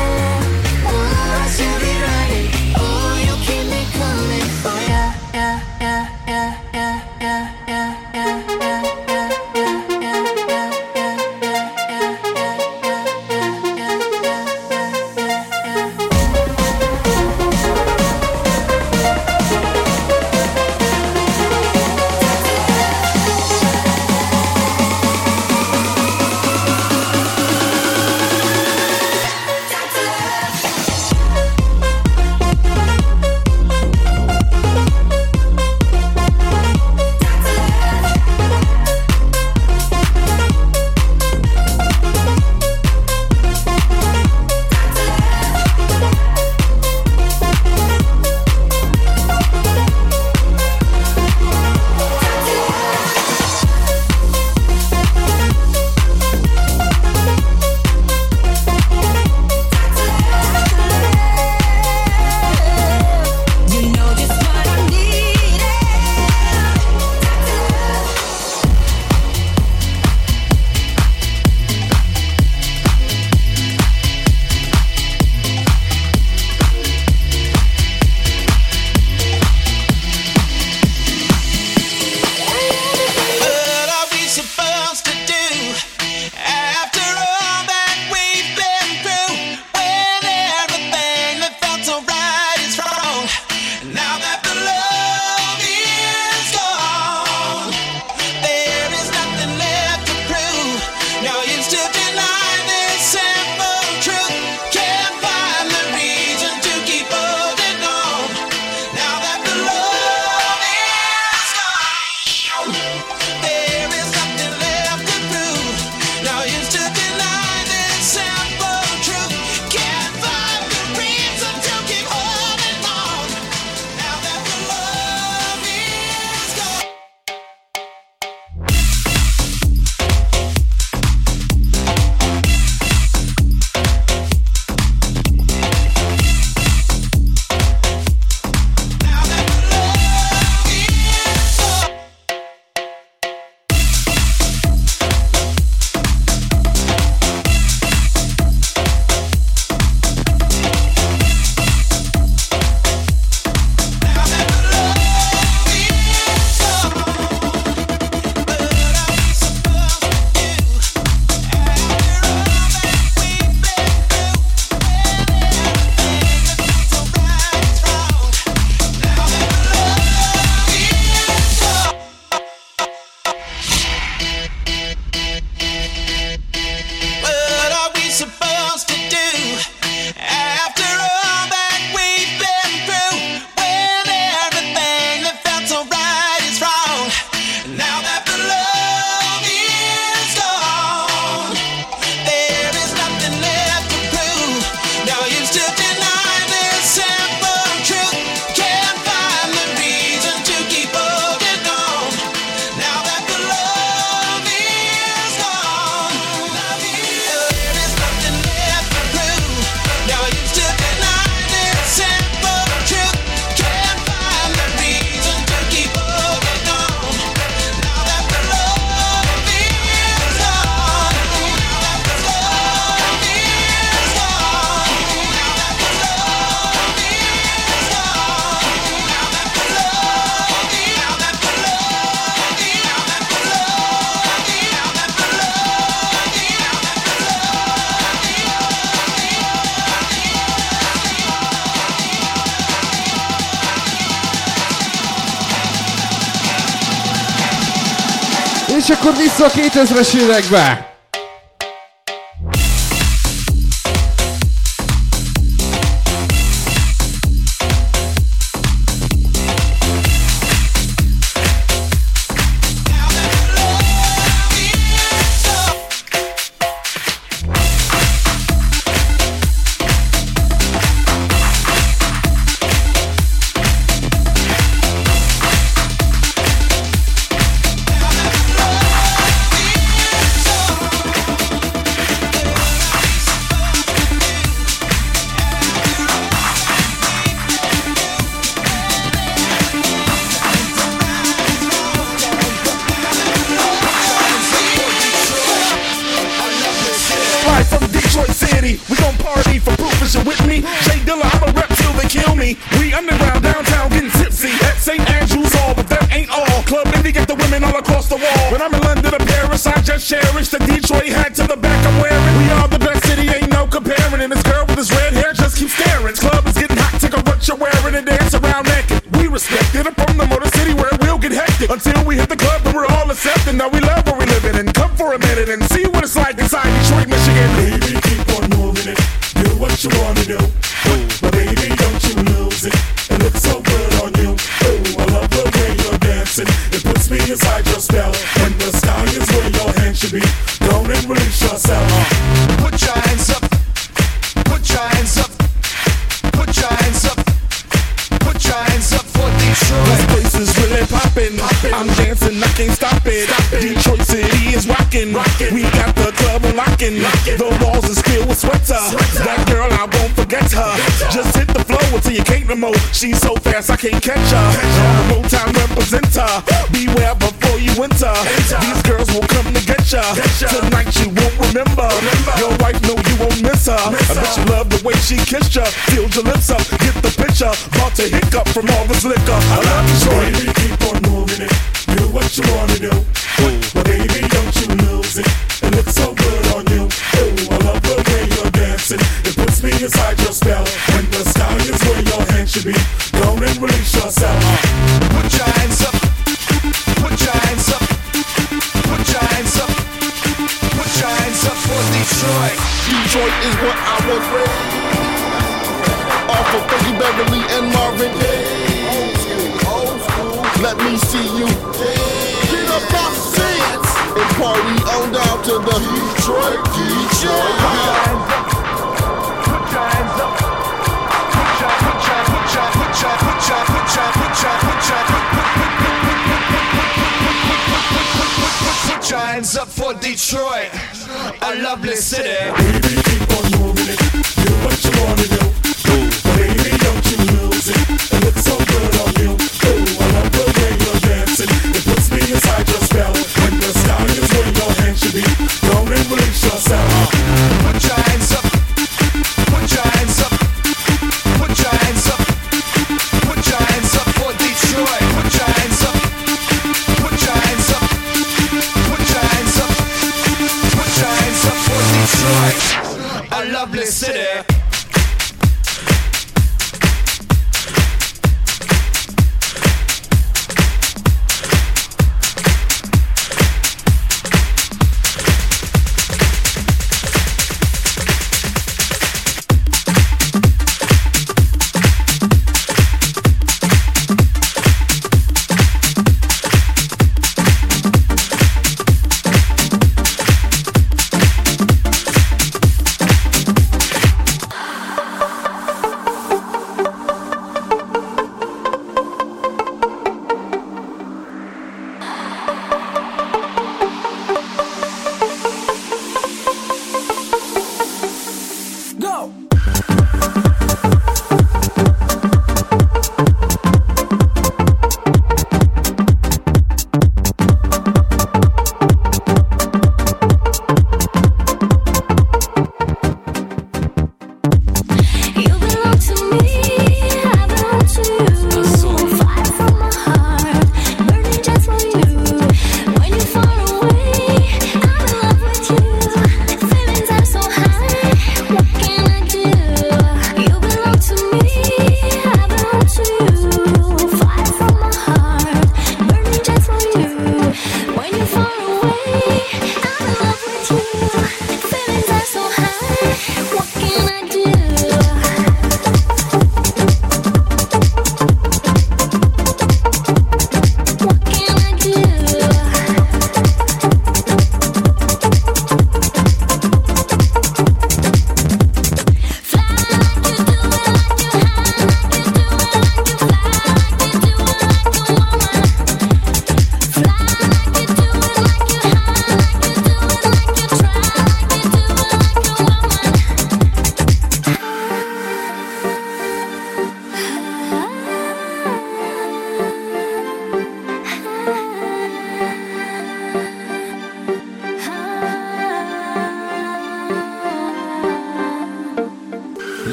A 249.43 249.49
2000-es 249.49 250.13
évekbe! 250.13 250.90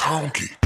honky. 0.00 0.65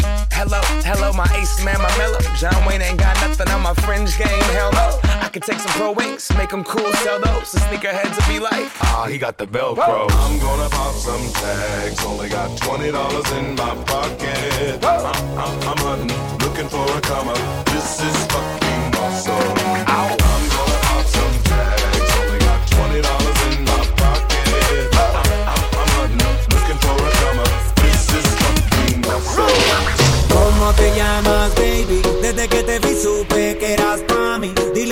Hello, 0.41 0.59
hello, 0.81 1.13
my 1.13 1.29
ace 1.37 1.63
man, 1.63 1.77
my 1.77 1.97
mellow. 1.99 2.17
John 2.35 2.65
Wayne 2.65 2.81
ain't 2.81 2.97
got 2.97 3.15
nothing 3.21 3.47
on 3.49 3.61
my 3.61 3.75
fringe 3.75 4.17
game, 4.17 4.41
hell. 4.57 4.71
I 5.21 5.29
could 5.31 5.43
take 5.43 5.59
some 5.59 5.71
pro 5.73 5.91
wings, 5.91 6.31
make 6.35 6.49
them 6.49 6.63
cool, 6.63 6.91
sell 6.93 7.19
those. 7.21 7.51
The 7.51 7.59
sneakerheads 7.59 8.17
will 8.17 8.33
be 8.33 8.39
like, 8.39 8.71
ah, 8.81 9.05
he 9.07 9.19
got 9.19 9.37
the 9.37 9.45
Velcro. 9.45 9.77
Whoa. 9.77 10.07
I'm 10.09 10.39
gonna 10.39 10.67
pop 10.69 10.95
some 10.95 11.31
tags, 11.33 12.03
only 12.05 12.29
got 12.29 12.49
$20 12.57 13.37
in 13.37 13.55
my 13.55 13.75
pocket. 13.85 14.83
I, 14.83 15.13
I, 15.13 15.69
I'm 15.69 15.77
hunting, 15.77 16.39
looking 16.39 16.69
for 16.69 16.89
a 16.89 17.01
comma. 17.01 17.35
This 17.67 18.01
is 18.01 18.25
fucking 18.25 18.95
awesome. 18.95 19.60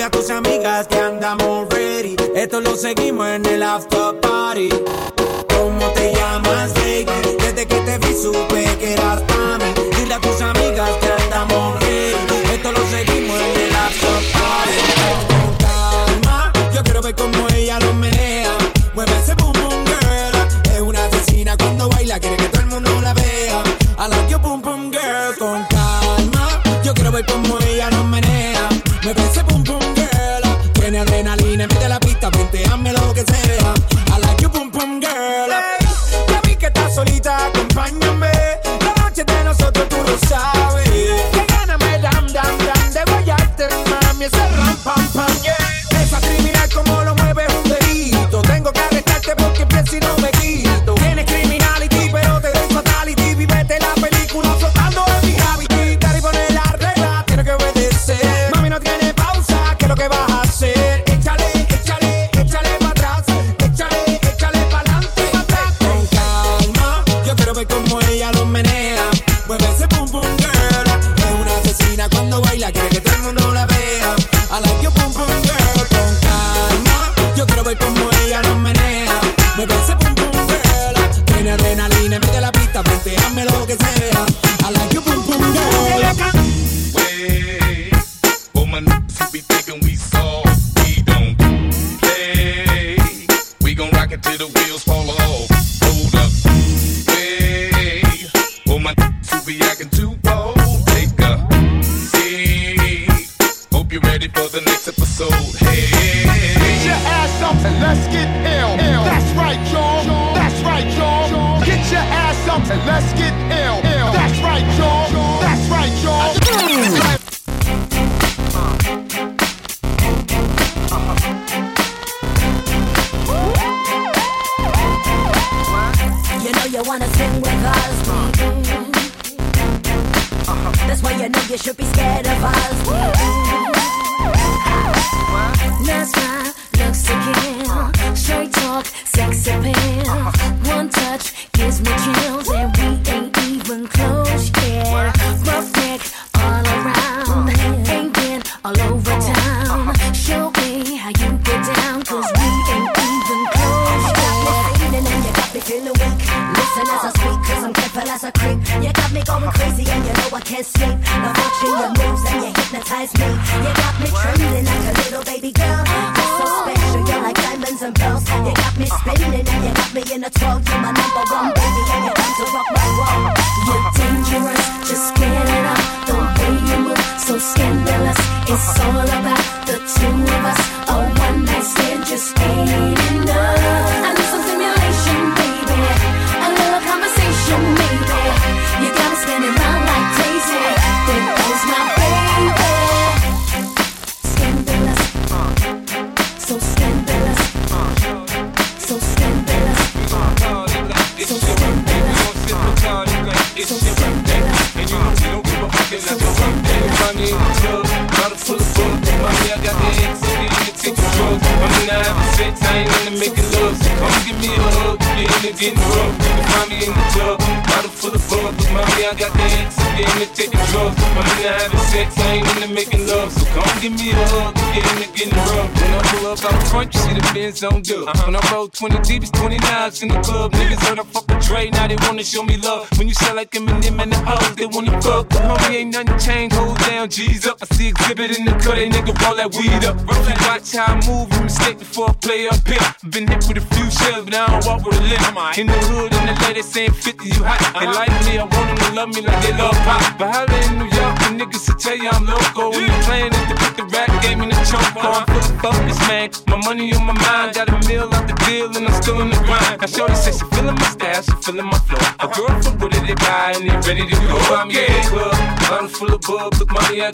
a 0.02 0.10
tus 0.10 0.30
amigas 0.30 0.86
que 0.86 0.98
andamos 0.98 1.68
ready. 1.68 2.16
Esto 2.34 2.60
lo 2.60 2.74
seguimos 2.76 3.26
en 3.28 3.44
el 3.46 3.62
after 3.62 3.89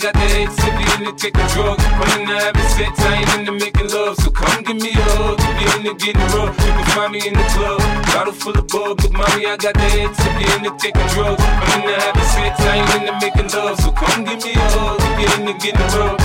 got 0.06 0.14
the 0.14 0.46
activity 0.46 0.86
in 0.94 1.00
to 1.02 1.12
take 1.18 1.34
a 1.34 1.46
drug. 1.50 1.78
Running 1.98 2.30
out 2.30 2.54
of 2.54 2.68
sex, 2.78 2.94
I 3.00 3.18
ain't 3.18 3.40
into 3.40 3.52
making 3.52 3.90
love. 3.90 4.14
So 4.22 4.30
come 4.30 4.62
give 4.62 4.76
me 4.76 4.90
a 4.94 5.02
hug. 5.18 5.38
If 5.40 5.56
you're 5.58 5.76
into 5.82 5.94
getting 5.98 6.28
rough, 6.30 6.54
you 6.62 6.72
can 6.78 6.86
find 6.94 7.10
me 7.12 7.26
in 7.26 7.34
the 7.34 7.46
club. 7.54 7.80
Bottle 8.14 8.32
full 8.32 8.54
of 8.54 8.66
bug, 8.68 9.02
but 9.02 9.12
mommy, 9.12 9.46
I 9.50 9.56
got 9.56 9.74
the 9.74 9.88
activity 10.06 10.46
in 10.54 10.60
to 10.62 10.72
take 10.78 10.94
a 10.94 11.06
drug. 11.10 11.34
Running 11.42 11.98
out 11.98 12.14
of 12.14 12.26
sex, 12.30 12.54
I 12.62 12.86
ain't 12.86 12.94
into 13.02 13.14
making 13.18 13.50
love. 13.50 13.80
So 13.82 13.90
come 13.90 14.22
give 14.22 14.38
me 14.46 14.54
a 14.54 14.66
hug. 14.78 15.02
If 15.02 15.14
you're 15.18 15.34
into 15.42 15.54
getting 15.58 15.90
rough. 15.98 16.22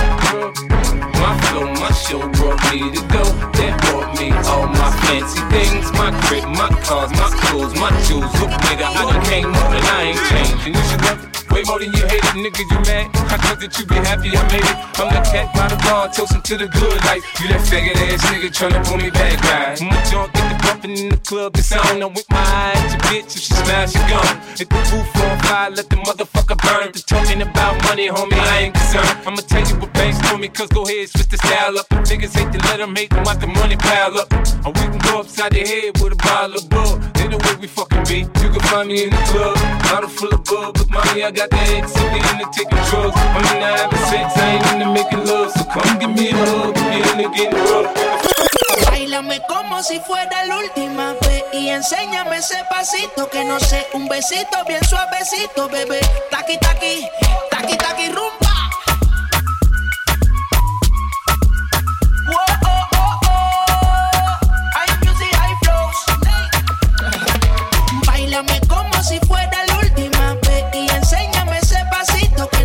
My 1.18 1.34
flow, 1.50 1.66
my 1.82 1.92
show 2.06 2.22
brought 2.38 2.62
me 2.70 2.94
to 2.94 3.02
go. 3.10 3.26
That 3.58 3.74
brought 3.82 4.14
me 4.22 4.30
all 4.46 4.70
my 4.70 4.90
fancy 5.10 5.42
things. 5.50 5.90
My 5.98 6.14
crib, 6.30 6.46
my 6.54 6.70
cars, 6.86 7.10
my 7.18 7.30
clothes, 7.50 7.74
my 7.82 7.90
shoes. 8.06 8.30
Look, 8.38 8.54
nigga, 8.70 8.86
I 8.86 9.02
done 9.10 9.26
came 9.26 9.50
up 9.50 9.74
and 9.74 9.86
I 9.90 10.14
ain't 10.14 10.22
changing. 10.30 10.74
You 10.78 10.84
should 10.86 11.02
love 11.02 11.26
it 11.26 11.32
way 11.50 11.64
more 11.66 11.80
than 11.80 11.94
you 11.94 12.06
hate 12.06 12.22
it, 12.22 12.38
nigga. 12.38 12.62
You 12.70 12.80
mad? 12.86 13.21
that 13.62 13.78
you 13.78 13.86
be 13.86 13.96
happy 13.96 14.34
I 14.34 14.42
made 14.50 14.66
it. 14.66 14.78
I'm 14.98 15.14
the 15.14 15.22
cat 15.22 15.54
by 15.54 15.70
the 15.70 15.78
bar, 15.86 16.10
toasting 16.10 16.42
to 16.42 16.58
the 16.58 16.68
good 16.68 16.98
life. 17.06 17.22
You 17.38 17.48
that 17.54 17.62
faggot 17.70 17.94
ass 18.10 18.26
nigga 18.34 18.50
tryna 18.50 18.82
pull 18.82 18.98
me 18.98 19.10
back, 19.14 19.38
right? 19.46 19.80
When 19.80 19.90
my 19.90 20.02
junk 20.10 20.34
get 20.34 20.50
the 20.50 20.58
bumpin' 20.66 20.98
in 20.98 21.10
the 21.10 21.22
club, 21.22 21.56
it's 21.56 21.72
on. 21.72 22.02
I'm 22.02 22.14
with 22.14 22.26
my 22.30 22.42
eyes, 22.42 22.92
your 22.92 23.02
bitch, 23.06 23.38
if 23.38 23.42
she 23.46 23.54
smiles. 23.54 23.94
she 23.94 24.02
gone. 24.10 24.38
Hit 24.58 24.70
the 24.70 24.82
roof 24.90 25.16
on 25.16 25.40
fire, 25.46 25.70
let 25.70 25.88
the 25.90 25.98
motherfucker 26.02 26.58
burn. 26.58 26.90
They 26.92 27.06
talking 27.06 27.42
about 27.42 27.78
money, 27.86 28.10
homie, 28.10 28.34
I 28.34 28.66
ain't 28.66 28.74
concerned. 28.74 29.18
I'ma 29.30 29.42
tell 29.46 29.62
you 29.62 29.76
what 29.78 29.94
banks 29.94 30.18
for 30.26 30.38
me, 30.38 30.50
cause 30.50 30.70
go 30.70 30.82
ahead, 30.84 31.10
switch 31.10 31.30
the 31.30 31.38
style 31.38 31.78
up. 31.78 31.88
The 31.90 32.02
niggas 32.10 32.34
hate 32.34 32.52
to 32.52 32.60
let 32.66 32.78
them 32.82 32.96
hate 32.96 33.12
them, 33.12 33.24
want 33.24 33.40
the 33.40 33.48
money 33.48 33.78
pile 33.78 34.18
up. 34.18 34.34
And 34.34 34.74
we 34.74 34.84
can 34.90 34.98
go 35.06 35.22
upside 35.22 35.54
the 35.54 35.62
head 35.62 35.91
rough. 47.52 47.92
Bailame 48.90 49.42
como 49.48 49.84
si 49.84 50.00
fuera 50.00 50.46
la 50.46 50.58
última 50.58 51.14
vez 51.22 51.44
y 51.54 51.70
enséñame 51.70 52.38
ese 52.38 52.64
pasito 52.70 53.30
que 53.30 53.44
no 53.44 53.60
sé, 53.60 53.88
un 53.94 54.08
besito 54.08 54.58
bien 54.68 54.84
suavecito, 54.86 55.68
bebé. 55.70 56.00
Taqui 56.30 56.58
taqui, 56.58 57.06
taqui 57.50 57.78
taqui 57.78 58.08
rumba. 58.08 58.51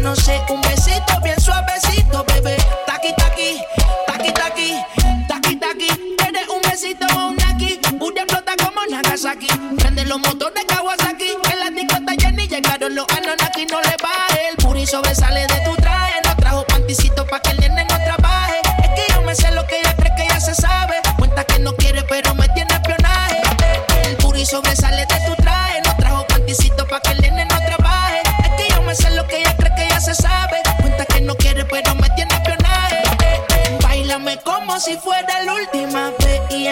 No 0.07 0.15
sé, 0.15 0.41
un 0.51 0.61
besito 0.63 1.21
bien 1.21 1.39
suavecito, 1.41 2.25
bebé. 2.29 2.57
Taqui 2.87 3.13
taqui, 3.17 3.61
taqui 4.07 4.33
taqui, 4.33 4.73
taqui 5.27 5.57
taqui. 5.57 5.89
Eres 6.29 6.49
un 6.49 6.63
besito 6.63 7.07
o 7.17 7.31
un 7.31 7.43
aquí, 7.43 7.81
explota 8.23 8.53
como 8.57 8.87
Nagasaki. 8.89 9.49
Prende 9.77 10.05
los 10.05 10.21
motores 10.21 10.65
Kawasaki, 10.65 11.31
en 11.51 11.59
la 11.59 11.71
disco 11.71 11.97
está 11.97 12.15
llena 12.15 12.43
y 12.45 12.47
llegaron 12.47 12.95
los 12.95 13.07
Anunnaki. 13.17 13.67
No 13.67 13.81
le 13.81 13.97
baje, 14.01 14.49
el 14.51 14.57
puri 14.59 14.87
sobresale 14.87 15.41
de 15.41 15.61
tu 15.65 15.75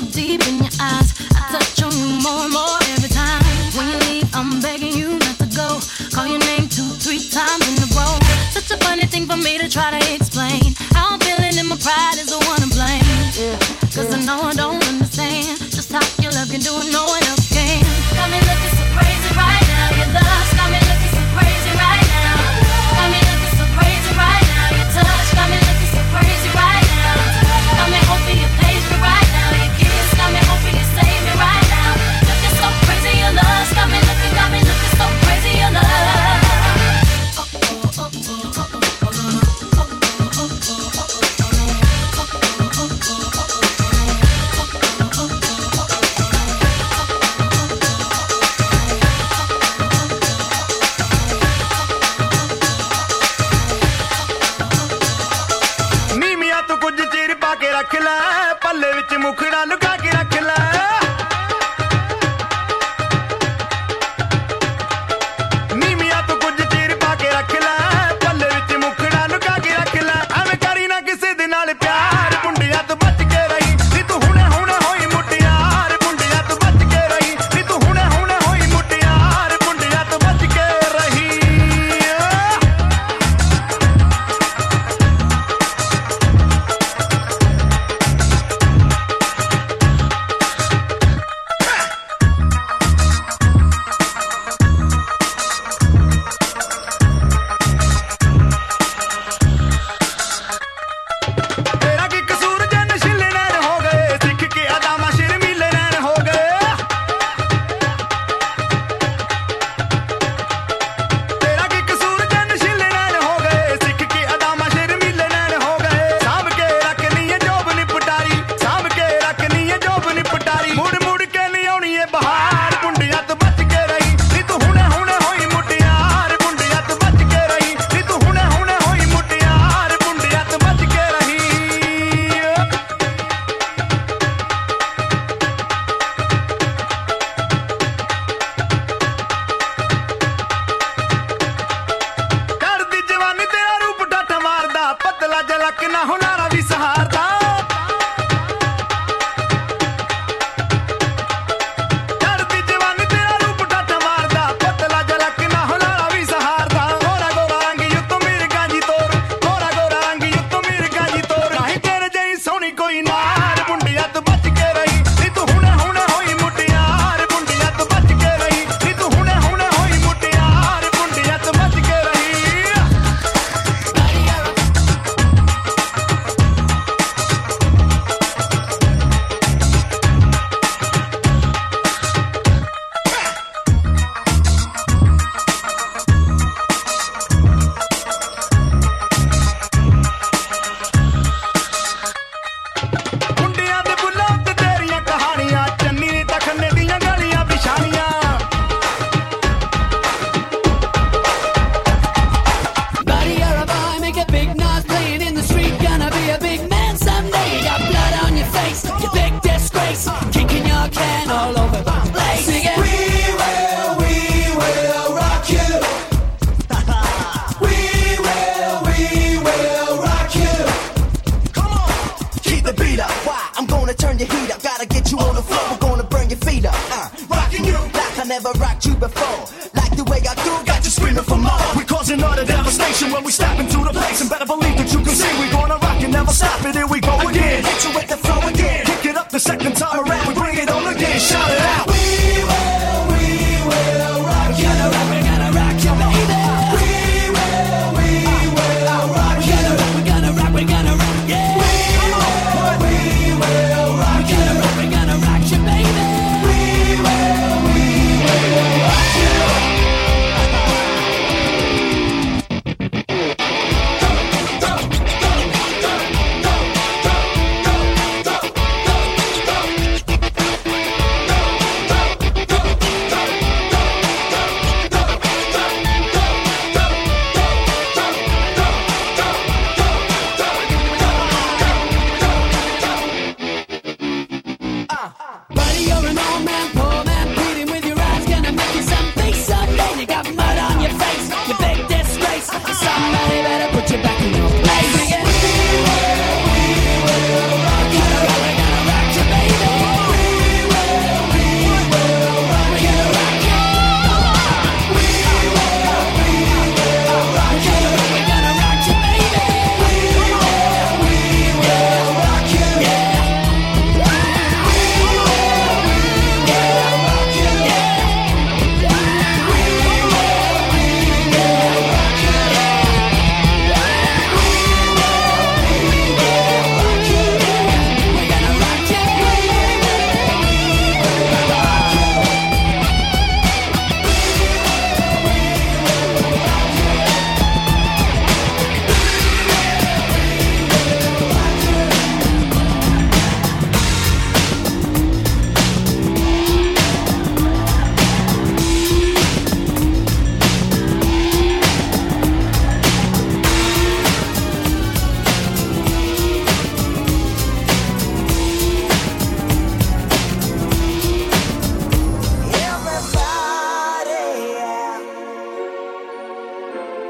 Deep 0.00 0.46
in 0.46 0.58
your 0.58 0.72
eyes. 0.80 1.05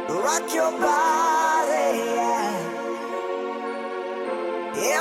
Rock 0.08 0.54
your 0.54 0.70
body, 0.70 1.98
yeah. 2.14 2.84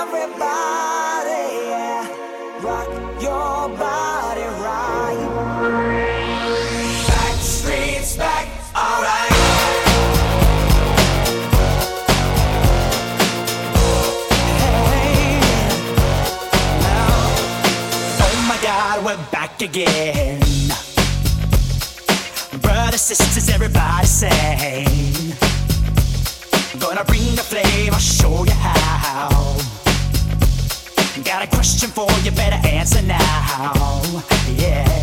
Everybody, 0.01 1.43
yeah. 1.69 2.07
Rock 2.63 2.89
your 3.21 3.69
body 3.77 4.47
right. 4.65 5.19
Back 7.07 7.35
streets, 7.39 8.17
back, 8.17 8.47
alright. 8.75 9.31
Oh 18.17 19.01
we're 19.05 19.31
back 19.31 19.61
again. 19.61 20.39
Brothers, 22.61 23.01
sisters, 23.01 23.49
everybody 23.49 24.07
say. 24.07 24.84
show 28.25 28.43
you 28.43 28.51
how. 28.51 29.57
Got 31.23 31.43
a 31.43 31.47
question 31.47 31.89
for 31.89 32.11
you, 32.23 32.31
better 32.31 32.67
answer 32.67 33.01
now. 33.01 34.01
Yeah. 34.57 34.94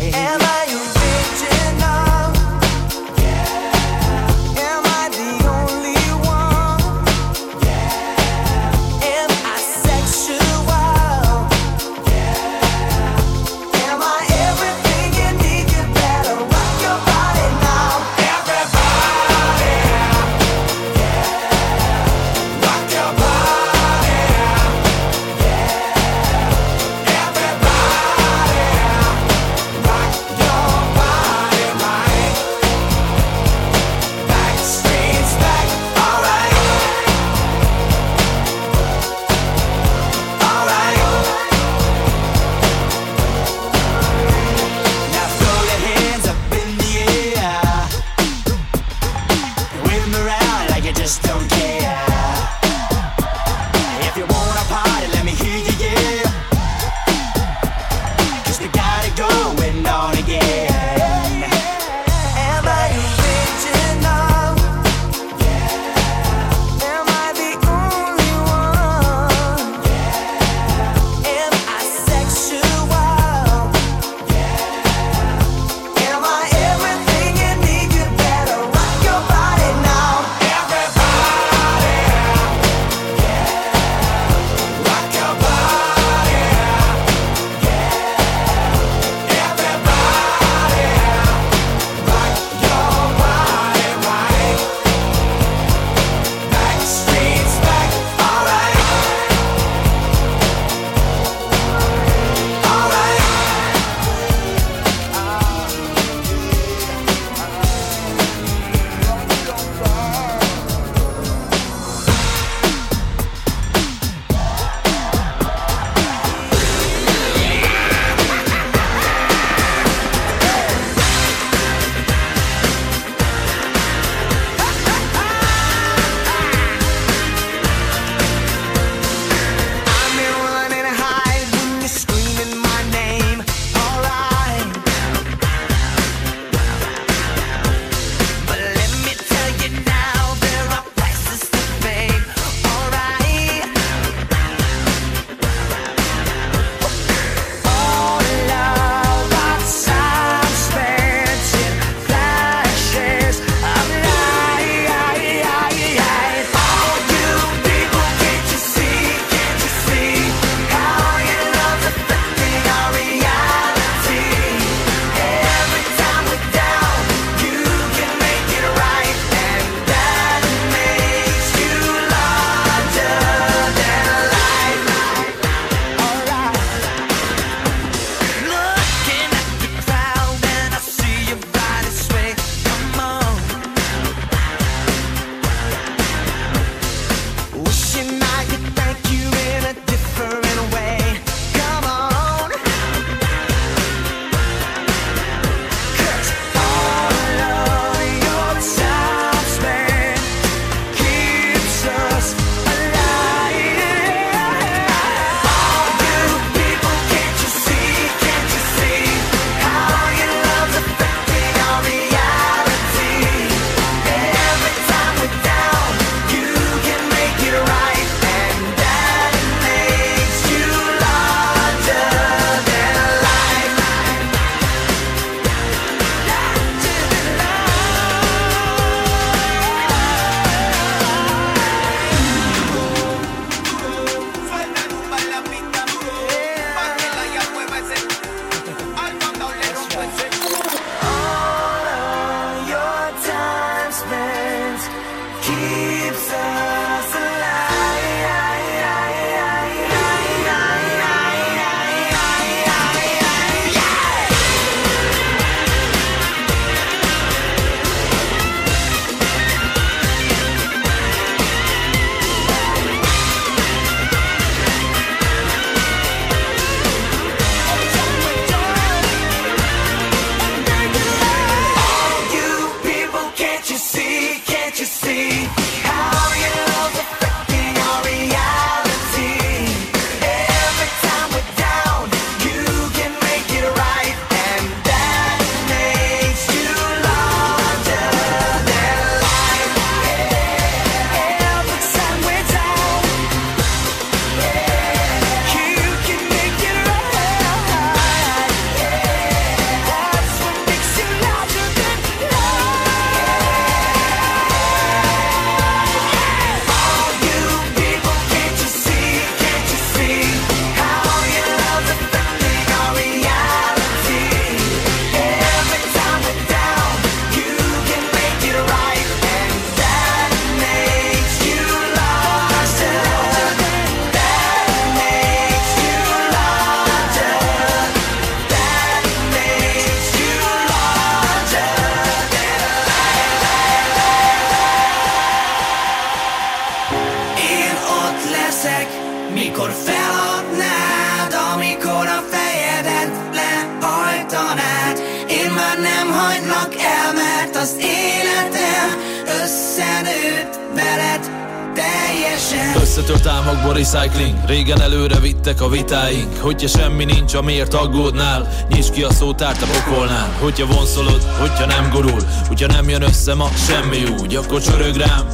Összetört 352.95 353.25
álmokból 353.25 353.73
recycling. 353.73 354.37
Régen 354.45 354.81
előre 354.81 355.19
vittek 355.19 355.61
a 355.61 355.69
vitáink. 355.69 356.37
Hogyha 356.39 356.67
semmi 356.67 357.05
nincs, 357.05 357.33
amiért 357.33 357.73
aggódnál 357.73 358.49
Nyisd 358.69 358.93
ki 358.93 359.03
a 359.03 359.11
szótárt 359.11 359.61
a 359.61 359.65
pokolnál. 359.65 360.35
Hogyha 360.39 360.65
vonszolod, 360.65 361.23
hogyha 361.39 361.65
nem 361.65 361.89
gurul 361.89 362.21
Hogyha 362.47 362.67
nem 362.67 362.89
jön 362.89 363.01
össze 363.01 363.33
ma 363.33 363.49
semmi 363.67 364.03
úgy 364.19 364.35
Akkor 364.35 364.61
csörög 364.61 364.95
rám. 364.95 365.27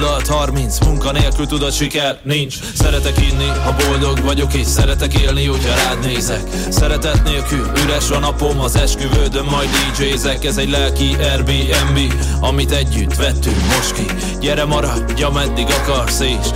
0630 0.00 0.78
Munka 0.78 1.12
nélkül 1.12 1.46
tudod 1.46 1.72
siker 1.72 2.18
nincs. 2.22 2.54
Szeretek 2.74 3.20
inni, 3.30 3.48
ha 3.64 3.76
boldog 3.86 4.24
vagyok 4.24 4.54
És 4.54 4.66
szeretek 4.66 5.14
élni, 5.14 5.46
hogyha 5.46 5.74
rád 5.74 6.04
nézek. 6.04 6.42
Szeretet 6.68 7.22
nélkül 7.24 7.70
üres 7.84 8.10
a 8.10 8.18
napom 8.18 8.60
Az 8.60 8.76
esküvődön 8.76 9.44
majd 9.44 9.68
DJ-zek 9.68 10.44
Ez 10.44 10.56
egy 10.56 10.70
lelki 10.70 11.16
Airbnb 11.20 12.12
Amit 12.40 12.72
együtt 12.72 13.14
vettünk 13.14 13.60
most 13.74 13.92
ki. 13.92 14.04
Gyere 14.40 14.64
maradj, 14.64 15.22
ameddig 15.22 15.66
akarsz 15.70 16.20
És 16.20 16.48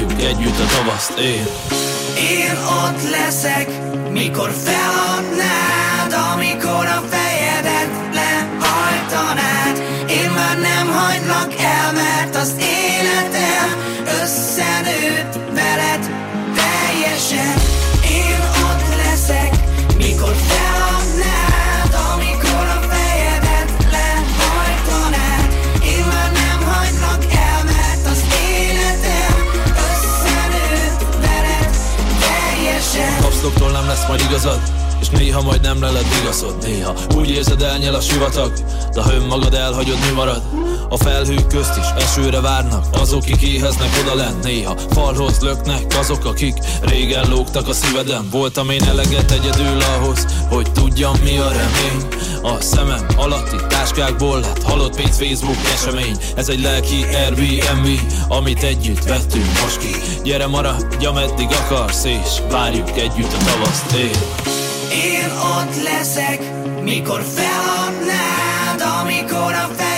várjuk 0.00 0.22
együtt 0.22 0.58
a 0.58 0.66
tavaszt 0.66 1.18
én 1.18 1.46
Én 2.30 2.56
ott 2.84 3.10
leszek, 3.10 3.68
mikor 4.10 4.50
feladnád, 4.64 6.32
amikor 6.34 6.86
a 6.86 7.02
fejedet 7.10 7.90
lehajtanád. 8.14 9.82
Én 10.10 10.30
már 10.30 10.58
nem 10.60 10.86
hagylak 10.86 11.54
el, 11.60 11.92
mert 11.92 12.36
az 12.36 12.54
életem 12.58 13.68
összenőtt 14.22 15.49
Kapszloktól 33.40 33.70
nem 33.70 33.86
lesz 33.86 34.06
majd 34.06 34.20
igazad 34.20 34.79
és 35.00 35.08
néha 35.08 35.42
majd 35.42 35.60
nem 35.60 35.80
leled 35.80 36.06
igazod 36.22 36.56
Néha 36.62 36.94
úgy 37.16 37.30
érzed 37.30 37.62
elnyel 37.62 37.94
a 37.94 38.00
sivatag. 38.00 38.52
De 38.92 39.02
ha 39.02 39.14
önmagad 39.14 39.54
elhagyod 39.54 39.98
mi 40.08 40.14
marad? 40.14 40.42
A 40.88 40.96
felhők 40.96 41.46
közt 41.46 41.76
is 41.76 42.04
esőre 42.04 42.40
várnak 42.40 42.86
Azok, 42.92 43.24
kik 43.24 43.42
éheznek 43.42 43.88
oda 44.02 44.14
lent. 44.14 44.44
Néha 44.44 44.76
falhoz 44.90 45.40
löknek 45.40 45.96
azok, 45.98 46.24
akik 46.24 46.54
Régen 46.80 47.28
lógtak 47.28 47.68
a 47.68 47.72
szíveden. 47.72 48.28
Voltam 48.30 48.70
én 48.70 48.82
eleget 48.82 49.30
egyedül 49.30 49.80
ahhoz 49.80 50.26
Hogy 50.48 50.72
tudjam 50.72 51.16
mi 51.24 51.38
a 51.38 51.48
remény. 51.48 52.06
A 52.42 52.60
szemem 52.60 53.06
alatti 53.16 53.56
táskákból 53.68 54.40
lett 54.40 54.62
Halott 54.62 54.96
pénz 54.96 55.16
Facebook 55.16 55.56
esemény. 55.74 56.16
Ez 56.36 56.48
egy 56.48 56.60
lelki 56.60 57.04
Airbnb 57.04 58.00
Amit 58.28 58.62
együtt 58.62 59.04
vettünk 59.04 59.60
most 59.62 59.78
ki. 59.78 59.94
Gyere 60.24 60.46
maradj, 60.46 61.06
ameddig 61.06 61.48
akarsz 61.50 62.04
És 62.04 62.40
várjuk 62.50 62.90
együtt 62.96 63.32
a 63.32 63.44
tavaszt. 63.44 63.92
Én 63.92 64.59
Én 64.92 65.30
ott 65.30 65.82
leszek, 65.82 66.40
mikor 66.82 67.22
feladnád, 67.22 68.80
amikor 69.00 69.52
a 69.52 69.74
fejedet 69.74 69.89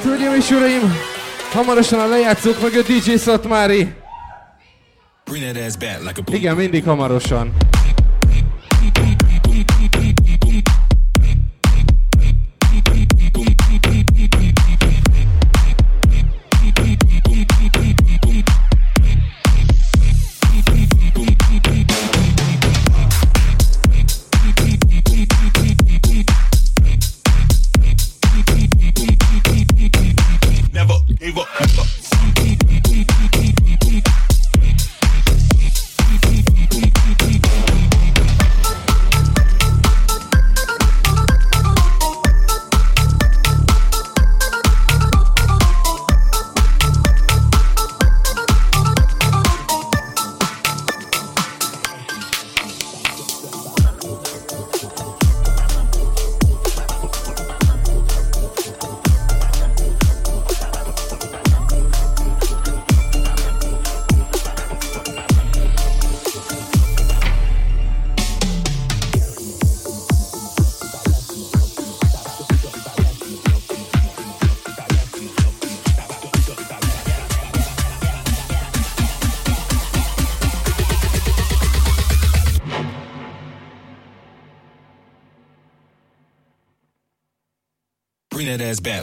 Hát 0.00 0.08
hölgyeim 0.08 0.34
és 0.34 0.50
uraim, 0.50 0.92
hamarosan 1.52 2.00
a 2.00 2.06
lejátszók 2.06 2.62
mögött 2.62 2.86
DJ 2.86 3.14
Szatmári. 3.14 3.94
A 5.26 6.34
Igen, 6.34 6.56
mindig 6.56 6.84
hamarosan. 6.84 7.52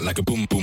like 0.02 0.18
a 0.18 0.24
boom 0.24 0.46
boom. 0.50 0.57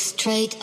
Straight 0.00 0.56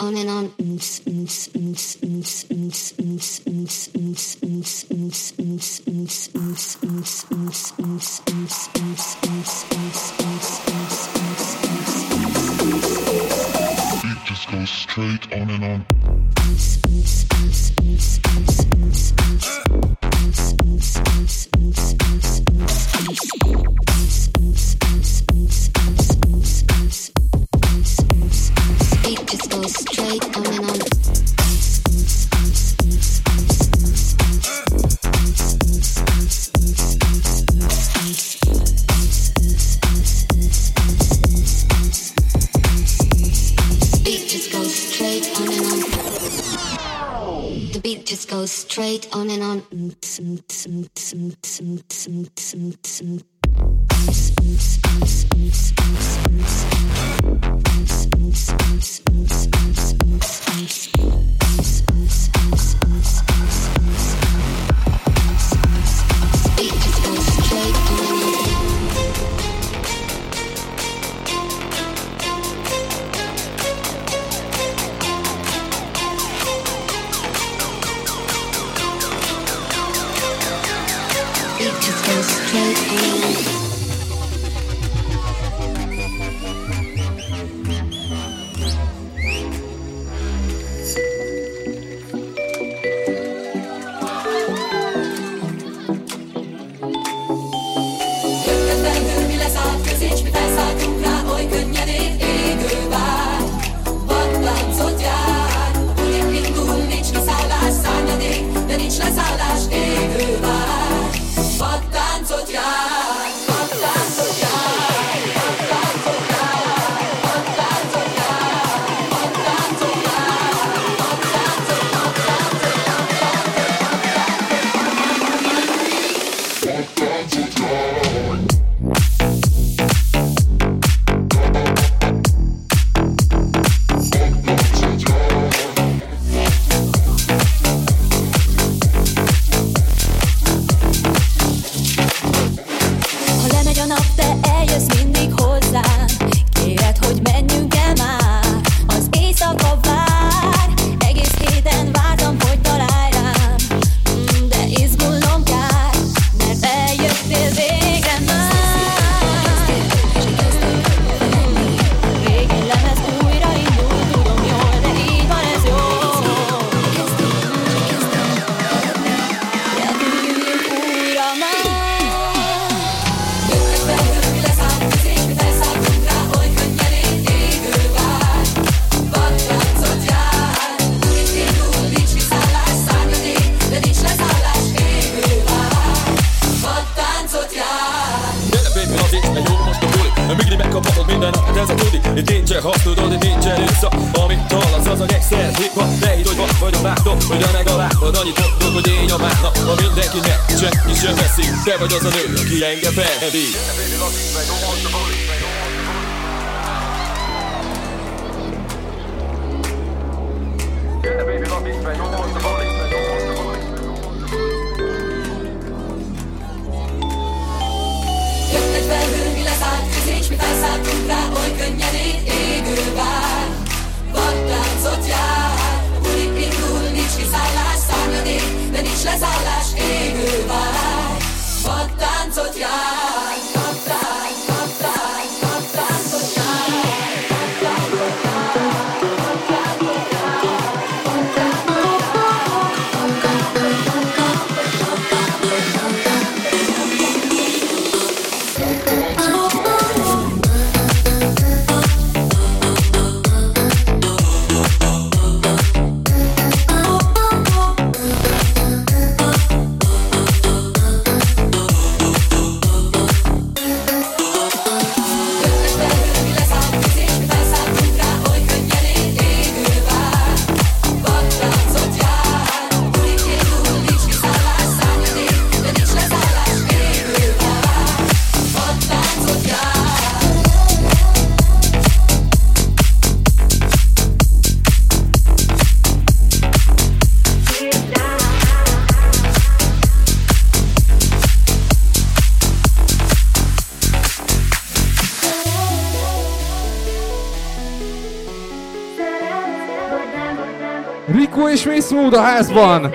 Mood 301.90 302.14
a 302.14 302.22
házban! 302.22 302.94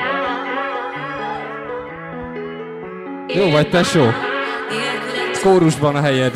Jó 3.26 3.50
vagy, 3.50 3.70
tesó? 3.70 4.04
Kórusban 5.42 5.96
a 5.96 6.00
helyed. 6.00 6.32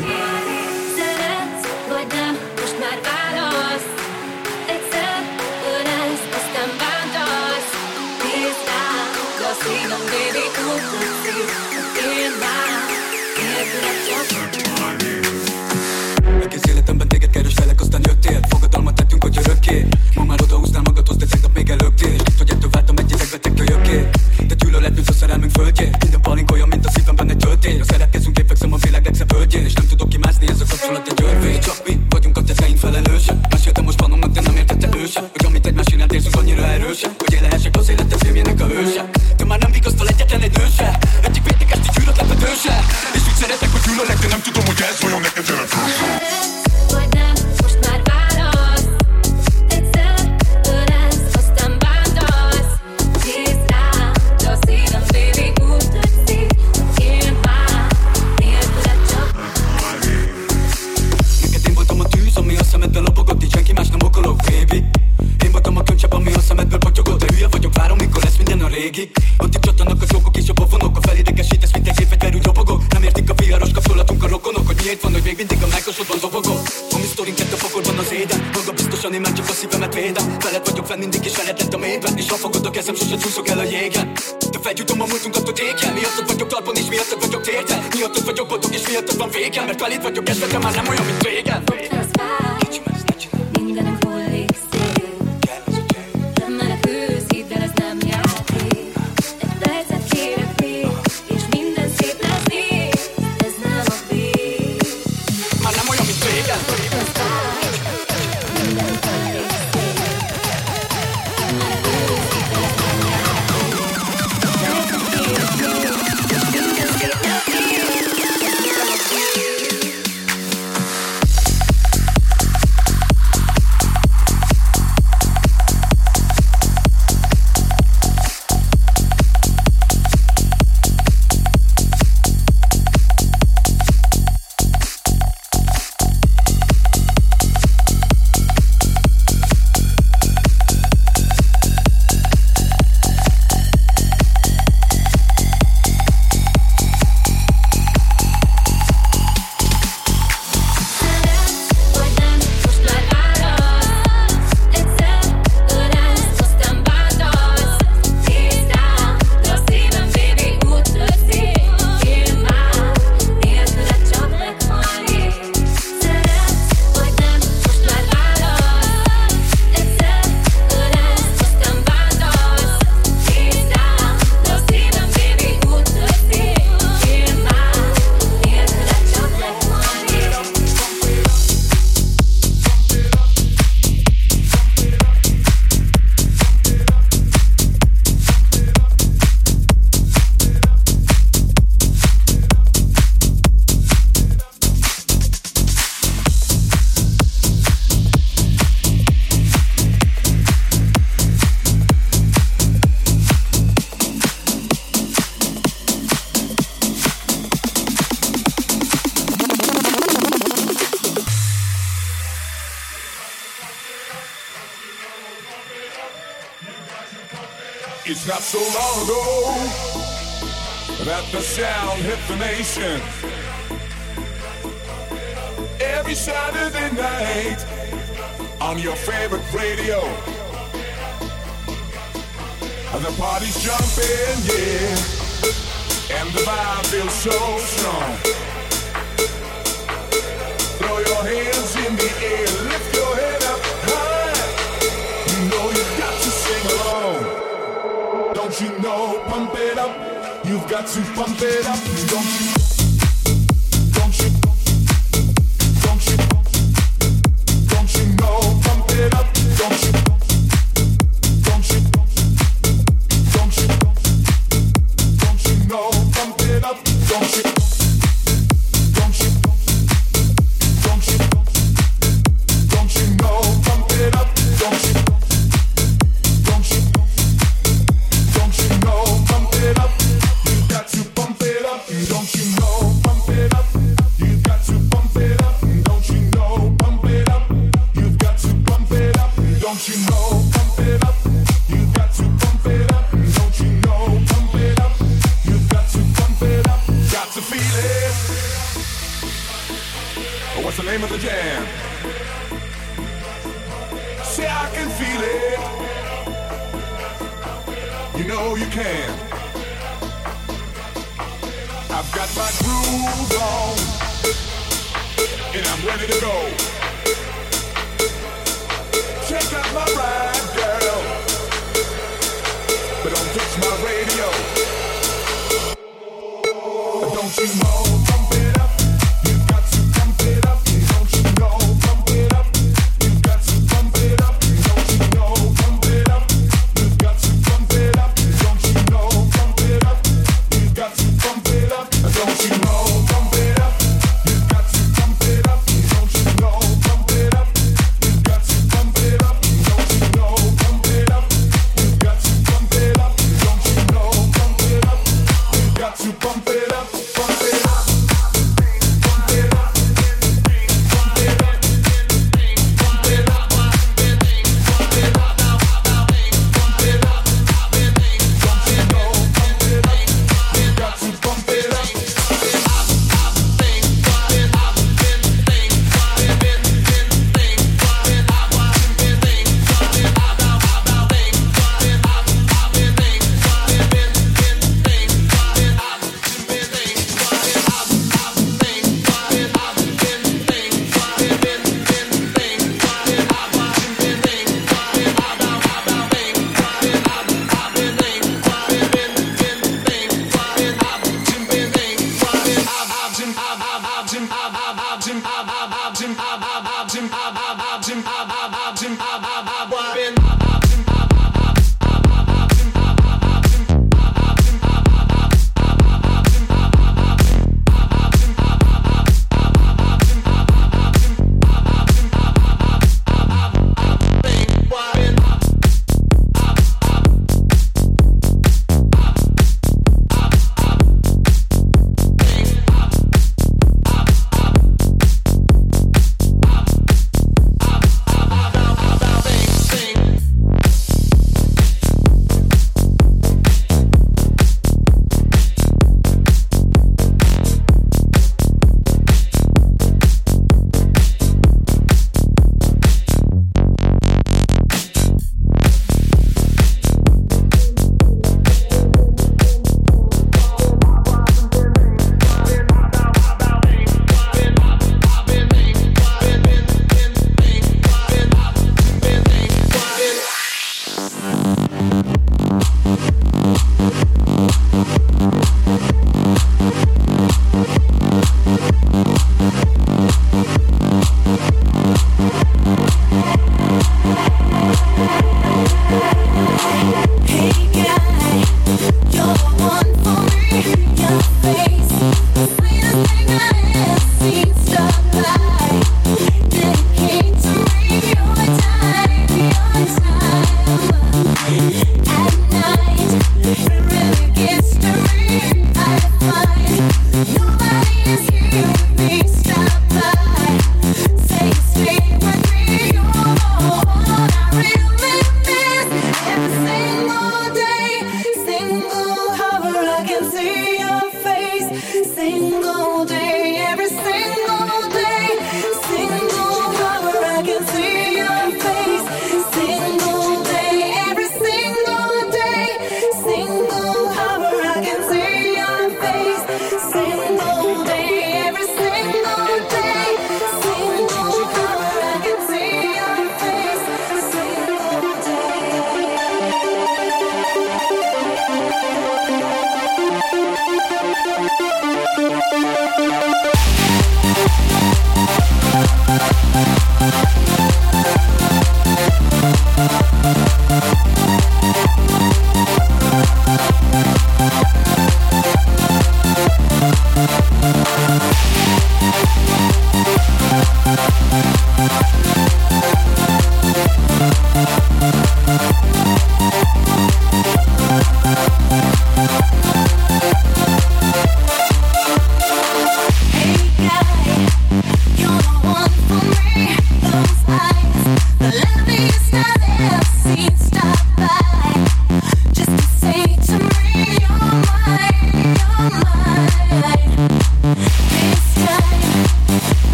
Don't 342.17 342.49
you 342.49 342.66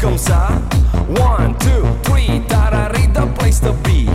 comme 0.00 0.18
ça. 0.18 0.48
One, 1.08 1.54
two, 1.58 1.84
three, 2.04 2.40
tarari, 2.48 3.12
the 3.12 3.26
place 3.38 3.60
to 3.60 3.72
be. 3.84 4.08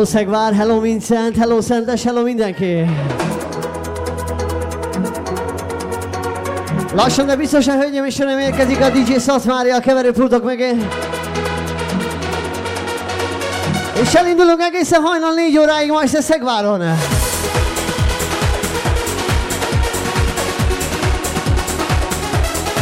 Hello 0.00 0.12
Szegvár, 0.12 0.54
hello 0.54 0.80
Vincent, 0.80 1.36
hello 1.36 1.60
Szentes, 1.60 2.02
hello 2.02 2.22
mindenki! 2.22 2.84
Lassan, 6.94 7.26
de 7.26 7.36
biztosan, 7.36 7.78
hölgyeim 7.78 8.04
és 8.04 8.18
uraim, 8.18 8.38
érkezik 8.38 8.80
a 8.80 8.90
DJ 8.90 9.16
Szatmária 9.16 9.76
a 9.76 9.80
keverőpultok 9.80 10.44
mögé. 10.44 10.76
És 14.02 14.14
elindulunk 14.14 14.60
egészen 14.60 15.02
hajnal 15.02 15.34
négy 15.34 15.58
óráig 15.58 15.90
majd 15.90 16.04
este 16.04 16.20
Szegváron. 16.20 16.80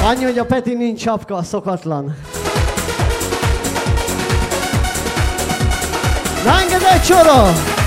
Annyi, 0.04 0.24
hogy 0.24 0.38
a 0.38 0.44
Peti 0.44 0.74
nincs 0.74 1.00
sapka, 1.00 1.42
szokatlan. 1.42 2.16
Ránk 6.44 6.77
engedd 6.88 7.00
egy 7.00 7.77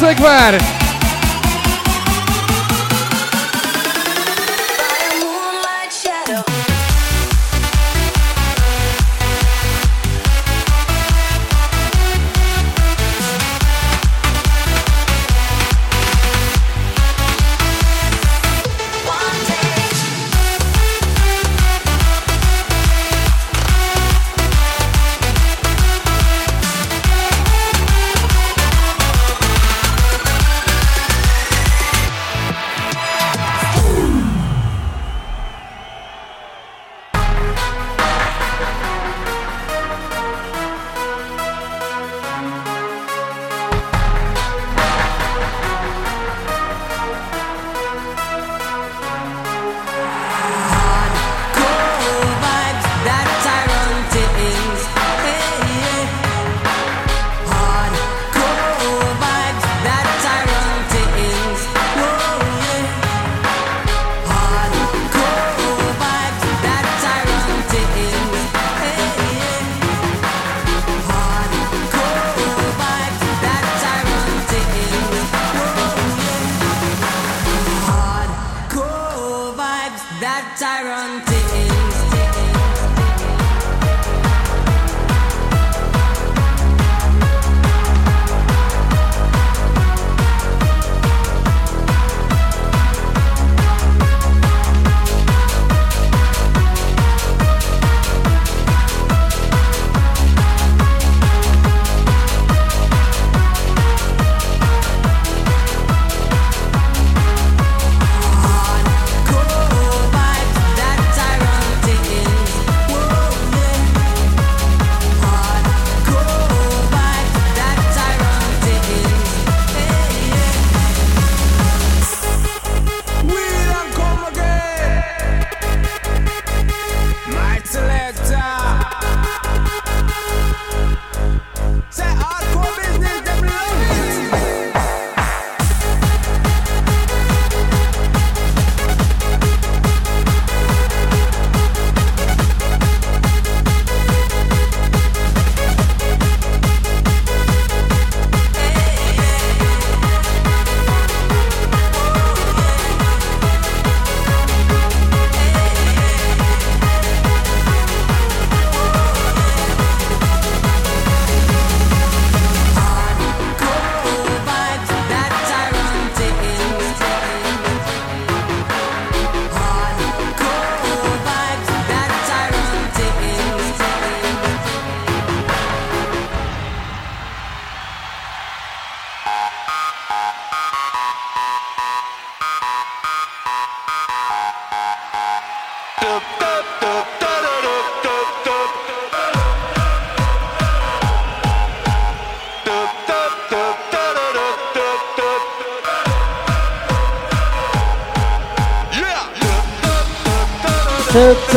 seguir. 0.00 0.77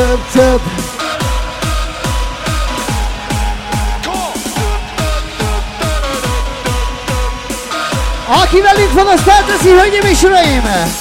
több, 0.02 0.20
több. 0.32 0.62
Aki 8.44 8.62
velünk 8.62 8.94
van, 8.94 9.08
azt 9.08 9.28
elteszi, 9.28 9.70
hölgyeim 9.70 10.06
és 10.06 10.24
uraim! 10.24 11.01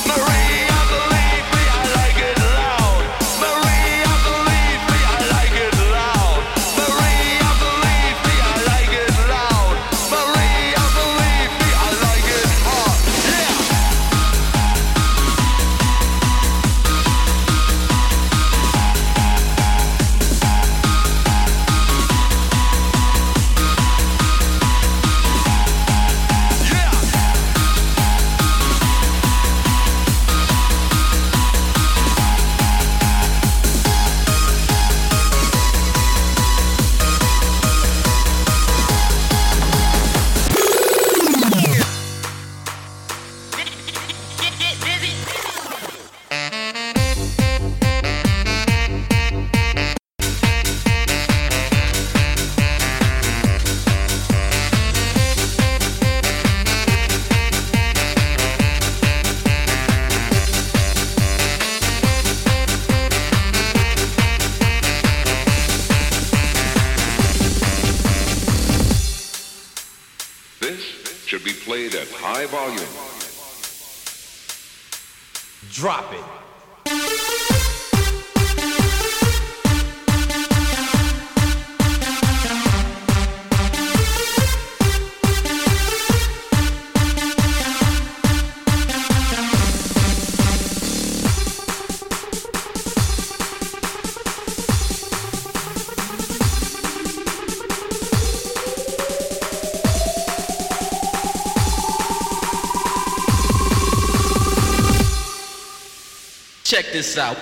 This 107.00 107.16
out. 107.16 107.39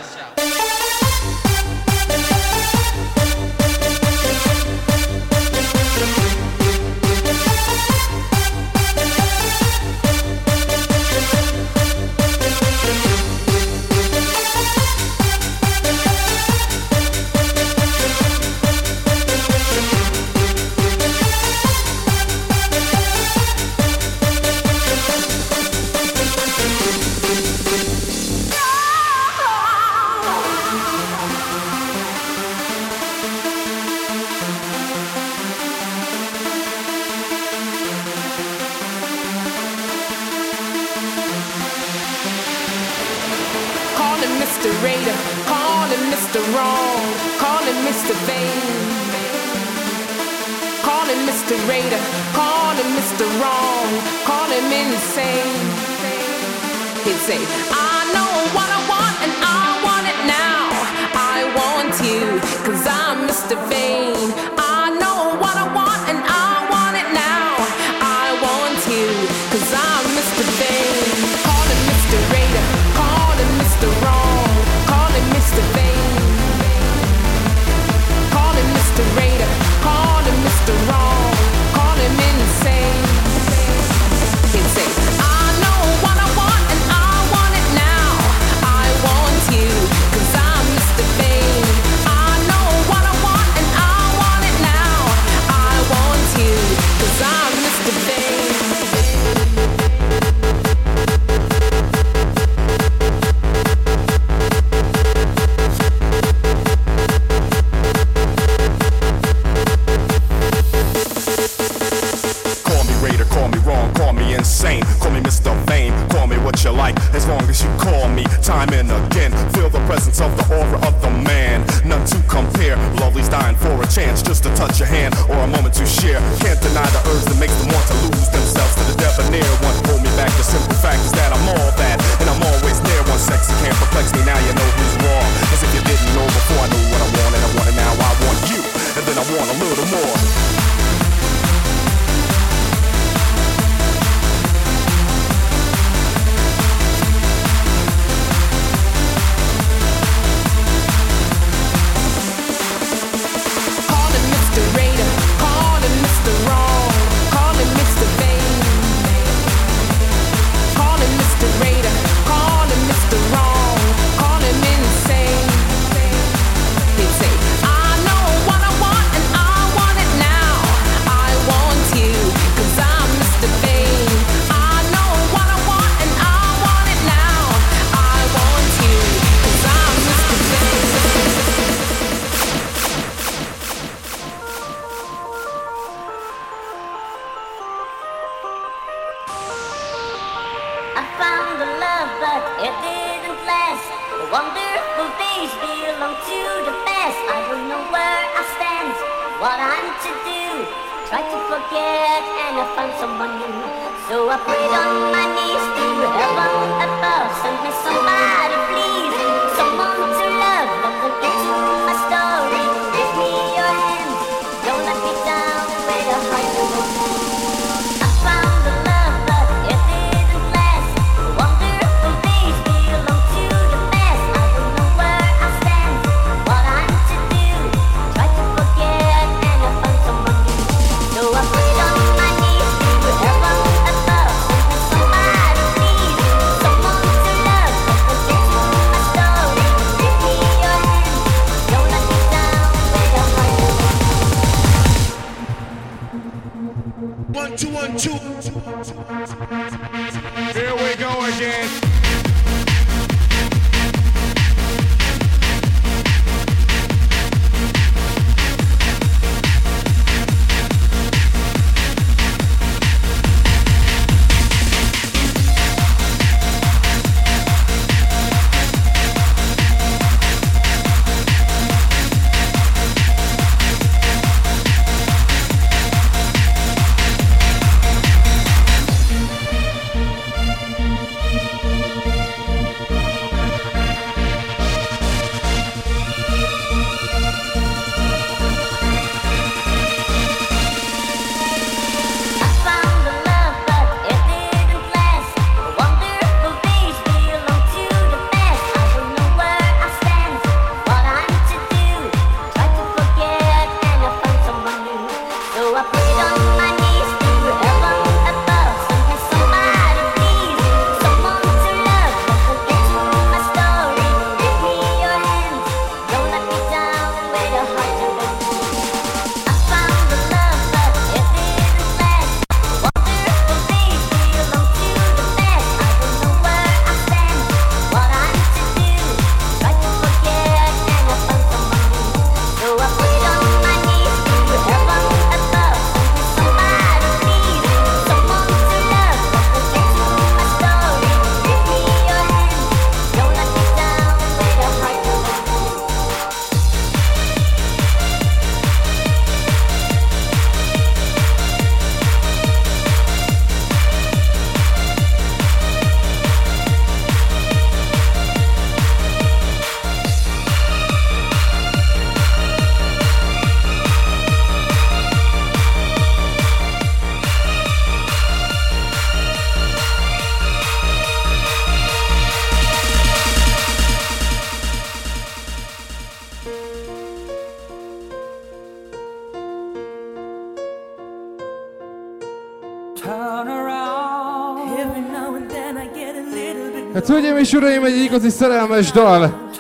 Hölgyeim 387.18 387.36
és 387.36 387.52
uraim, 387.52 387.84
egy 387.84 387.96
igazi 387.96 388.28
szerelmes 388.28 388.90
dal. 388.90 389.50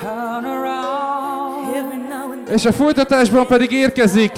És 2.54 2.64
a 2.64 2.72
folytatásban 2.72 3.46
pedig 3.46 3.72
érkezik 3.72 4.32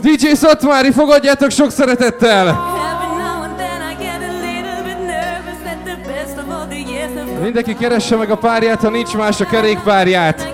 DJ 0.00 0.32
Szatmári, 0.32 0.90
fogadjátok 0.90 1.50
sok 1.50 1.70
szeretettel! 1.70 2.60
Mindenki 7.42 7.74
keresse 7.74 8.16
meg 8.16 8.30
a 8.30 8.36
párját, 8.36 8.80
ha 8.80 8.90
nincs 8.90 9.14
más 9.16 9.40
a 9.40 9.44
kerékpárját. 9.44 10.51